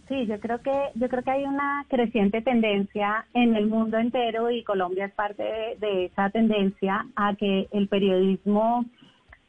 [0.10, 4.52] Sí, yo creo que yo creo que hay una creciente tendencia en el mundo entero
[4.52, 5.44] y Colombia es parte
[5.80, 8.84] de esa tendencia a que el periodismo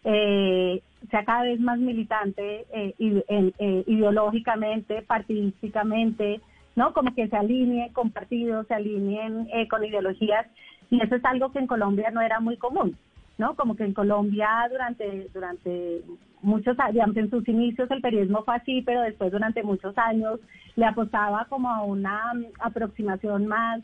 [0.05, 6.41] eh, sea cada vez más militante eh, eh, ideológicamente, partidísticamente,
[6.77, 6.93] ¿no?
[6.93, 10.47] Como que se alinee con partidos, se alineen eh, con ideologías
[10.91, 12.97] y eso es algo que en Colombia no era muy común,
[13.39, 13.55] ¿no?
[13.55, 16.03] Como que en Colombia durante durante
[16.43, 20.41] muchos años, en sus inicios el periodismo fue así, pero después durante muchos años
[20.77, 23.81] le apostaba como a una mm, aproximación más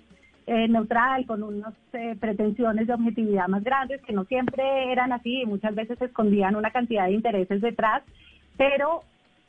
[0.53, 5.43] eh, neutral, con unas eh, pretensiones de objetividad más grandes, que no siempre eran así
[5.43, 8.03] y muchas veces se escondían una cantidad de intereses detrás,
[8.57, 9.03] pero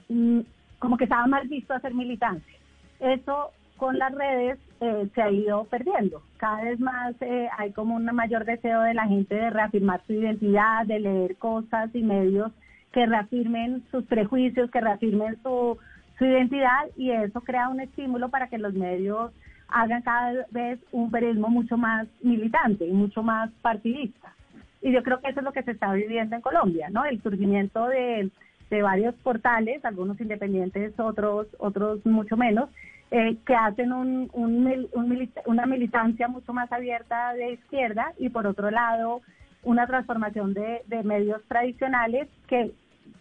[0.10, 0.42] mm,
[0.78, 2.56] como que estaba mal visto hacer militancia.
[3.00, 6.22] Eso con las redes eh, se ha ido perdiendo.
[6.38, 7.16] Cada vez más
[7.58, 11.90] hay como un mayor deseo de la gente de reafirmar su identidad, de leer cosas
[11.96, 12.52] y medios
[12.92, 15.80] que reafirmen sus prejuicios, que reafirmen su,
[16.20, 19.32] su identidad y eso crea un estímulo para que los medios
[19.72, 24.34] hagan cada vez un periodismo mucho más militante y mucho más partidista.
[24.82, 27.06] Y yo creo que eso es lo que se está viviendo en Colombia, ¿no?
[27.06, 28.30] El surgimiento de,
[28.70, 32.70] de varios portales, algunos independientes, otros, otros mucho menos,
[33.12, 39.22] eh, que hacen una militancia mucho más abierta de izquierda y por otro lado
[39.64, 42.72] una transformación de, medios tradicionales que,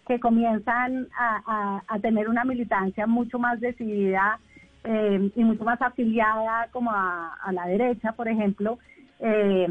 [0.06, 4.38] que comienzan a- a tener una militancia mucho más decidida
[4.84, 8.78] eh, y mucho más afiliada como a, a la derecha, por ejemplo,
[9.20, 9.68] eh,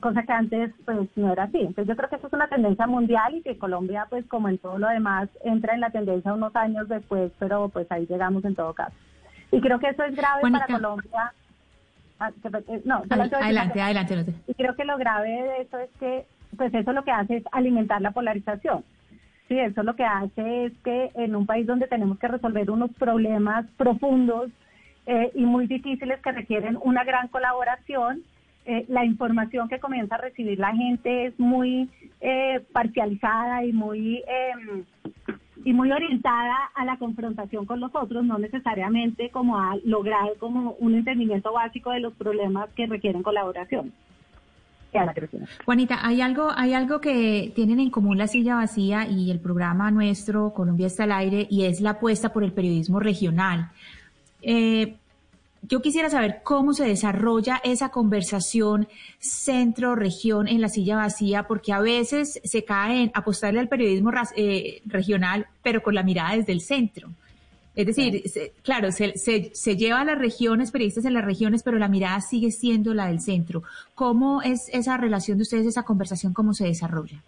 [0.00, 1.58] cosa que antes pues no era así.
[1.60, 4.58] Entonces yo creo que eso es una tendencia mundial y que Colombia pues como en
[4.58, 8.54] todo lo demás entra en la tendencia unos años después, pero pues ahí llegamos en
[8.54, 8.94] todo caso.
[9.50, 11.32] Y creo que eso es grave para Colombia.
[12.20, 12.30] Ah,
[12.68, 14.34] eh, no, adelante, adelante.
[14.46, 16.26] Y creo que lo grave de eso es que
[16.56, 18.84] pues eso lo que hace es alimentar la polarización.
[19.48, 22.90] Sí, eso lo que hace es que en un país donde tenemos que resolver unos
[22.94, 24.50] problemas profundos
[25.06, 28.22] eh, y muy difíciles que requieren una gran colaboración,
[28.64, 31.90] eh, la información que comienza a recibir la gente es muy
[32.22, 34.84] eh, parcializada y muy em,
[35.64, 40.72] y muy orientada a la confrontación con los otros, no necesariamente como a lograr como
[40.78, 43.92] un entendimiento básico de los problemas que requieren colaboración.
[45.64, 49.90] Juanita, hay algo, hay algo que tienen en común la silla vacía y el programa
[49.90, 53.70] nuestro Colombia está al aire y es la apuesta por el periodismo regional.
[54.42, 54.96] Eh,
[55.66, 58.86] yo quisiera saber cómo se desarrolla esa conversación
[59.18, 64.82] centro-región en la silla vacía, porque a veces se cae en apostarle al periodismo eh,
[64.84, 67.08] regional, pero con la mirada desde el centro.
[67.76, 68.22] Es decir,
[68.62, 72.52] claro, se, se, lleva a las regiones, periodistas en las regiones, pero la mirada sigue
[72.52, 73.64] siendo la del centro.
[73.96, 77.18] ¿Cómo es esa relación de ustedes, esa conversación, cómo se desarrolla?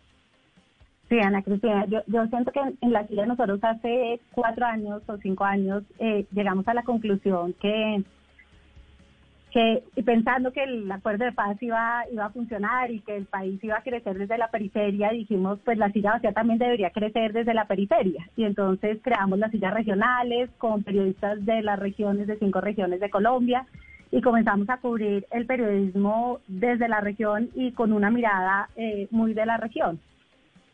[1.09, 5.16] Sí, Ana Cristina, yo, yo siento que en, la silla nosotros hace cuatro años o
[5.18, 8.03] cinco años eh, llegamos a la conclusión que
[9.95, 13.63] y pensando que el acuerdo de paz iba, iba a funcionar y que el país
[13.65, 17.55] iba a crecer desde la periferia, dijimos, pues la silla vacía también debería crecer desde
[17.55, 18.29] la periferia.
[18.37, 23.09] Y entonces creamos las sillas regionales con periodistas de las regiones, de cinco regiones de
[23.09, 23.67] Colombia,
[24.11, 29.33] y comenzamos a cubrir el periodismo desde la región y con una mirada eh, muy
[29.33, 29.99] de la región.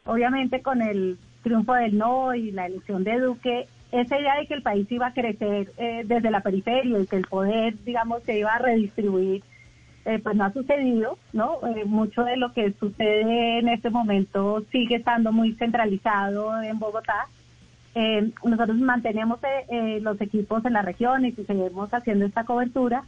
[0.05, 4.55] Obviamente con el triunfo del no y la elección de Duque, esa idea de que
[4.55, 8.39] el país iba a crecer eh, desde la periferia y que el poder, digamos, se
[8.39, 9.45] iba a redistribuir,
[10.07, 11.59] eh, pues no ha sucedido, ¿no?
[11.77, 17.29] Eh, mucho de lo que sucede en este momento sigue estando muy centralizado en Bogotá.
[18.43, 19.39] nosotros mantenemos
[20.01, 23.05] los equipos en la región y seguimos haciendo esta cobertura,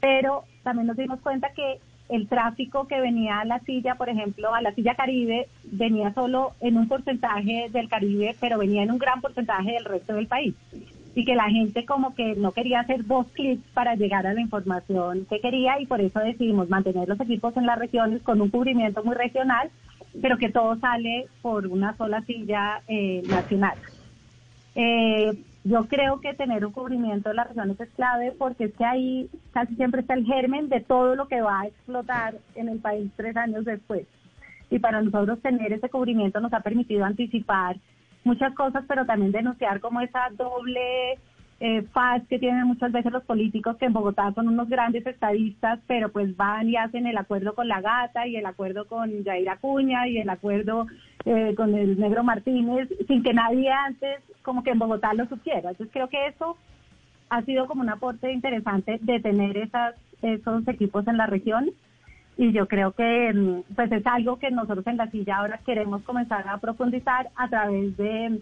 [0.00, 4.54] pero también nos dimos cuenta que el tráfico que venía a la silla, por ejemplo,
[4.54, 8.98] a la silla Caribe, venía solo en un porcentaje del Caribe, pero venía en un
[8.98, 10.54] gran porcentaje del resto del país.
[11.14, 14.40] Y que la gente como que no quería hacer dos clics para llegar a la
[14.40, 18.50] información que quería y por eso decidimos mantener los equipos en las regiones con un
[18.50, 19.70] cubrimiento muy regional,
[20.20, 23.78] pero que todo sale por una sola silla eh, nacional.
[24.74, 25.32] Eh,
[25.66, 29.28] yo creo que tener un cubrimiento de las regiones es clave porque es que ahí
[29.52, 33.10] casi siempre está el germen de todo lo que va a explotar en el país
[33.16, 34.06] tres años después.
[34.70, 37.76] Y para nosotros tener ese cubrimiento nos ha permitido anticipar
[38.22, 41.18] muchas cosas, pero también denunciar como esa doble
[41.58, 45.80] eh, faz que tienen muchas veces los políticos que en Bogotá son unos grandes estadistas,
[45.86, 49.48] pero pues van y hacen el acuerdo con la gata y el acuerdo con Jair
[49.48, 50.86] Acuña y el acuerdo
[51.24, 55.70] eh, con el negro Martínez, sin que nadie antes como que en Bogotá lo supiera.
[55.70, 56.58] Entonces creo que eso
[57.30, 61.70] ha sido como un aporte interesante de tener esas, esos equipos en la región
[62.36, 66.02] y yo creo que mm, pues es algo que nosotros en la silla ahora queremos
[66.02, 68.40] comenzar a profundizar a través de,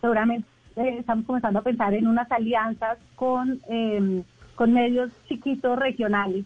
[0.00, 4.22] seguramente eh, estamos comenzando a pensar en unas alianzas con, em,
[4.54, 6.44] con medios chiquitos regionales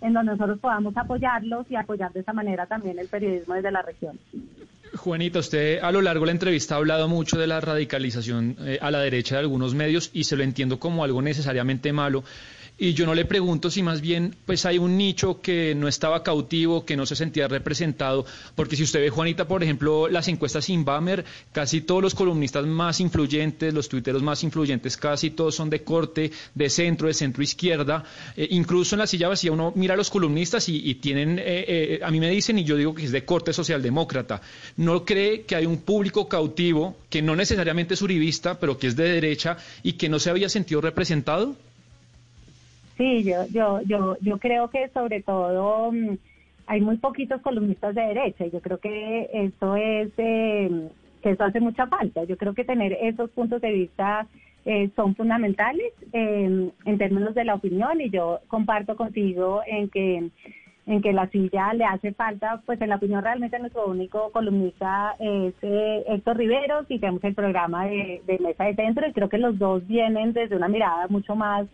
[0.00, 3.82] en donde nosotros podamos apoyarlos y apoyar de esa manera también el periodismo desde la
[3.82, 4.18] región.
[4.94, 8.78] Juanita, usted a lo largo de la entrevista ha hablado mucho de la radicalización eh,
[8.80, 12.24] a la derecha de algunos medios y se lo entiendo como algo necesariamente malo.
[12.80, 16.22] Y yo no le pregunto si más bien pues hay un nicho que no estaba
[16.22, 18.24] cautivo, que no se sentía representado,
[18.54, 23.00] porque si usted ve, Juanita, por ejemplo, las encuestas Inbamer, casi todos los columnistas más
[23.00, 28.04] influyentes, los tuiteros más influyentes, casi todos son de corte, de centro, de centro izquierda.
[28.36, 32.00] Eh, incluso en la silla vacía uno mira a los columnistas y, tienen, eh, eh,
[32.00, 34.40] a mí me dicen, y yo digo que es de corte socialdemócrata.
[34.76, 38.94] ¿No cree que hay un público cautivo que no necesariamente es uribista, pero que es
[38.94, 41.56] de derecha y que no se había sentido representado?
[42.98, 46.18] Sí, yo, yo, yo, yo creo que sobre todo mm,
[46.66, 50.88] hay muy poquitos columnistas de derecha y yo creo que eso es eh,
[51.22, 52.24] que eso hace mucha falta.
[52.24, 54.26] Yo creo que tener esos puntos de vista
[54.64, 60.30] eh, son fundamentales em, en términos de la opinión y yo comparto contigo en que
[60.86, 65.14] en que la silla le hace falta, pues en la opinión realmente nuestro único columnista
[65.18, 69.28] es eh, Héctor Riveros y tenemos el programa de, de Mesa de Centro y creo
[69.28, 71.66] que los dos vienen desde una mirada mucho más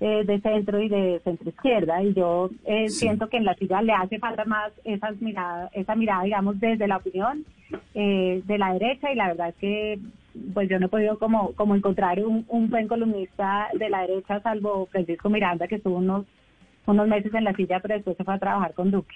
[0.00, 3.82] eh, de centro y de centro izquierda y yo eh, siento que en la silla
[3.82, 7.44] le hace falta más esas mirada, esa mirada, digamos, desde la opinión
[7.94, 9.98] eh, de la derecha y la verdad es que
[10.54, 14.40] pues yo no he podido como, como encontrar un, un buen columnista de la derecha
[14.40, 16.24] salvo Francisco Miranda que estuvo unos
[16.86, 19.14] unos meses en la silla, pero después se fue a trabajar con Duque.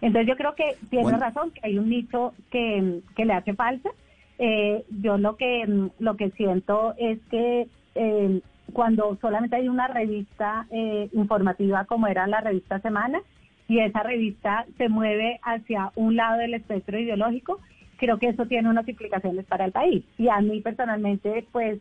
[0.00, 3.90] Entonces yo creo que tiene razón, que hay un nicho que, que le hace falta.
[4.38, 8.40] Eh, yo lo que, lo que siento es que eh,
[8.74, 13.22] cuando solamente hay una revista eh, informativa como era la revista Semana,
[13.66, 17.60] y esa revista se mueve hacia un lado del espectro ideológico,
[17.96, 20.04] creo que eso tiene unas implicaciones para el país.
[20.18, 21.80] Y a mí personalmente, pues,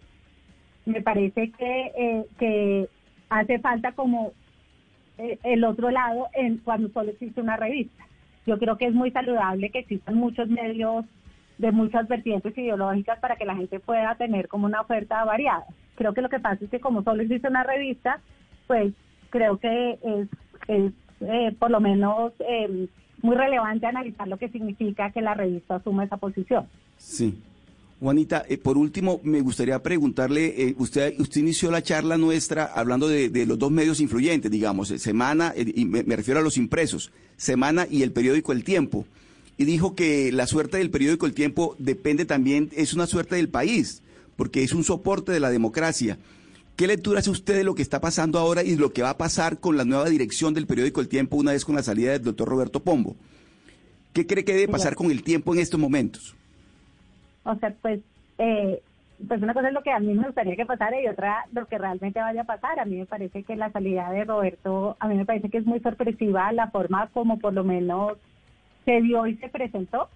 [0.86, 2.88] me parece que, eh, que
[3.30, 4.32] hace falta como
[5.18, 8.06] eh, el otro lado en cuando solo existe una revista.
[8.46, 11.06] Yo creo que es muy saludable que existan muchos medios
[11.64, 15.66] de muchas vertientes ideológicas para que la gente pueda tener como una oferta variada.
[15.96, 18.20] Creo que lo que pasa es que como solo existe una revista,
[18.68, 18.94] pues
[19.30, 20.28] creo que es,
[20.68, 20.92] es
[21.22, 22.88] eh, por lo menos eh,
[23.22, 26.68] muy relevante analizar lo que significa que la revista asuma esa posición.
[26.98, 27.42] Sí.
[28.02, 33.46] Juanita, eh, por último, me gustaría preguntarle, usted, usted inició la charla nuestra hablando de,
[33.46, 38.12] los dos medios influyentes, digamos, Semana, y me, refiero a los impresos, Semana y el
[38.12, 39.06] periódico El Tiempo,
[39.58, 43.50] y dijo que la suerte del periódico El Tiempo depende también, es una suerte del
[43.50, 44.02] país,
[44.36, 46.18] porque es un soporte de la democracia.
[46.76, 49.18] ¿Qué lectura hace usted de lo que está pasando ahora y lo que va a
[49.18, 52.24] pasar con la nueva dirección del periódico El Tiempo una vez con la salida del
[52.24, 53.16] doctor Roberto Pombo?
[54.14, 56.36] ¿Qué cree que debe pasar con el tiempo en estos momentos?
[57.44, 58.00] O sea, pues,
[58.38, 58.80] eh,
[59.28, 61.66] pues una cosa es lo que a mí me gustaría que pasara y otra lo
[61.66, 62.80] que realmente vaya a pasar.
[62.80, 65.66] A mí me parece que la salida de Roberto, a mí me parece que es
[65.66, 68.18] muy sorpresiva la forma como por lo menos
[68.86, 70.10] se dio y se presentó.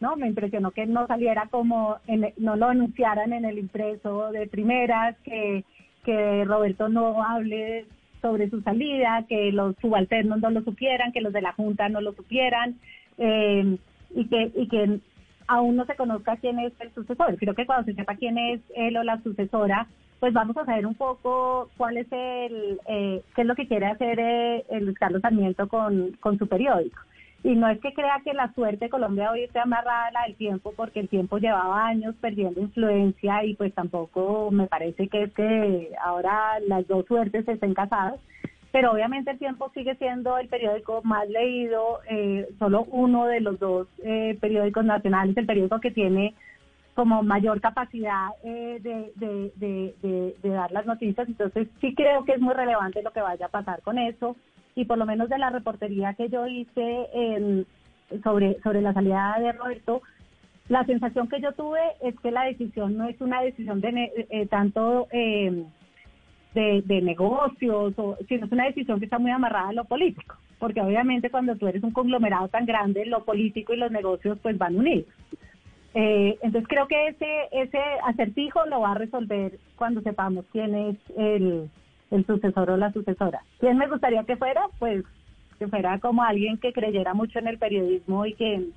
[0.00, 0.14] ¿no?
[0.16, 1.96] Me impresionó que no saliera como,
[2.36, 5.64] no lo anunciaran en el impreso de primeras, que
[6.08, 7.84] que Roberto no hable
[8.22, 12.00] sobre su salida, que los subalternos no lo supieran, que los de la Junta no
[12.00, 12.76] lo supieran,
[13.18, 13.76] eh,
[14.14, 15.00] y, que, y que
[15.46, 17.36] aún no se conozca quién es el sucesor.
[17.36, 19.86] Creo que cuando se sepa quién es él o la sucesora,
[20.18, 23.84] pues vamos a saber un poco cuál es el, eh, qué es lo que quiere
[23.84, 27.02] hacer eh, el Carlos Sarmiento con, con su periódico.
[27.44, 30.22] Y no es que crea que la suerte de Colombia hoy esté amarrada a la
[30.22, 35.22] del tiempo, porque el tiempo llevaba años perdiendo influencia y pues tampoco me parece que
[35.24, 38.18] es que ahora las dos suertes estén casadas.
[38.72, 43.58] Pero obviamente el tiempo sigue siendo el periódico más leído, eh, solo uno de los
[43.58, 46.34] dos eh, periódicos nacionales, el periódico que tiene
[46.94, 49.52] como mayor capacidad eh, de, de,
[50.02, 51.28] de, de dar las noticias.
[51.28, 54.36] Entonces sí creo que es muy relevante lo que vaya a pasar con eso
[54.78, 57.66] y por lo menos de la reportería que yo hice
[58.22, 60.02] sobre, sobre la salida de Roberto,
[60.68, 64.46] la sensación que yo tuve es que la decisión no es una decisión de eh,
[64.46, 65.64] tanto eh,
[66.54, 67.94] de, negocios,
[68.28, 71.68] sino es una decisión que está muy amarrada a lo político, porque obviamente cuando tú
[71.68, 75.06] eres un conglomerado tan grande, lo político y los negocios pues van unidos.
[75.94, 80.96] Eh, entonces creo que ese, ese acertijo lo va a resolver cuando sepamos quién es
[81.16, 81.70] el,
[82.10, 83.42] el sucesor o la sucesora.
[83.58, 84.62] ¿Quién me gustaría que fuera?
[84.78, 85.04] Pues
[85.58, 88.68] que fuera como alguien que creyera mucho en el periodismo y que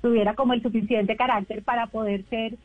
[0.00, 2.56] tuviera como el suficiente carácter para poder ser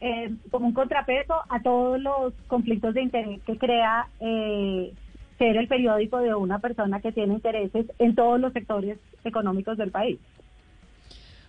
[0.00, 4.92] eh, como un contrapeso a todos los conflictos de interés que crea eh,
[5.38, 9.90] ser el periódico de una persona que tiene intereses en todos los sectores económicos del
[9.90, 10.18] país.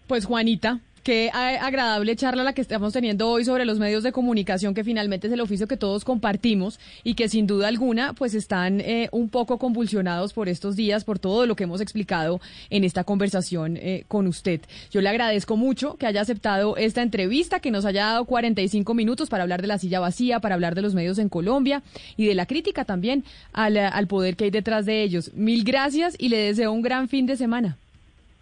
[0.07, 0.79] Pues Juanita,
[1.09, 5.25] Qué agradable charla la que estamos teniendo hoy sobre los medios de comunicación, que finalmente
[5.25, 9.29] es el oficio que todos compartimos y que sin duda alguna pues están eh, un
[9.29, 12.39] poco convulsionados por estos días, por todo lo que hemos explicado
[12.69, 14.61] en esta conversación eh, con usted.
[14.91, 19.29] Yo le agradezco mucho que haya aceptado esta entrevista, que nos haya dado 45 minutos
[19.29, 21.81] para hablar de la silla vacía, para hablar de los medios en Colombia
[22.17, 25.31] y de la crítica también al, al poder que hay detrás de ellos.
[25.33, 27.79] Mil gracias y le deseo un gran fin de semana.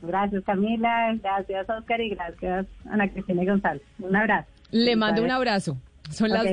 [0.01, 3.83] Gracias Camila, gracias Oscar y gracias Ana Cristina González.
[3.99, 4.47] Un abrazo.
[4.71, 5.77] Le mando un abrazo.
[6.11, 6.45] Son las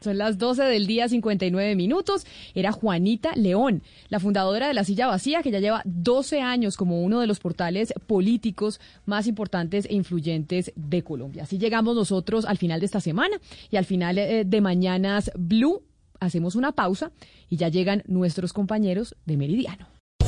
[0.00, 2.24] son las 12 del día, 59 minutos.
[2.54, 7.02] Era Juanita León, la fundadora de La Silla Vacía, que ya lleva 12 años como
[7.02, 11.42] uno de los portales políticos más importantes e influyentes de Colombia.
[11.42, 13.38] Así llegamos nosotros al final de esta semana
[13.70, 15.82] y al final eh, de Mañanas Blue.
[16.20, 17.12] Hacemos una pausa
[17.48, 19.97] y ya llegan nuestros compañeros de Meridiano.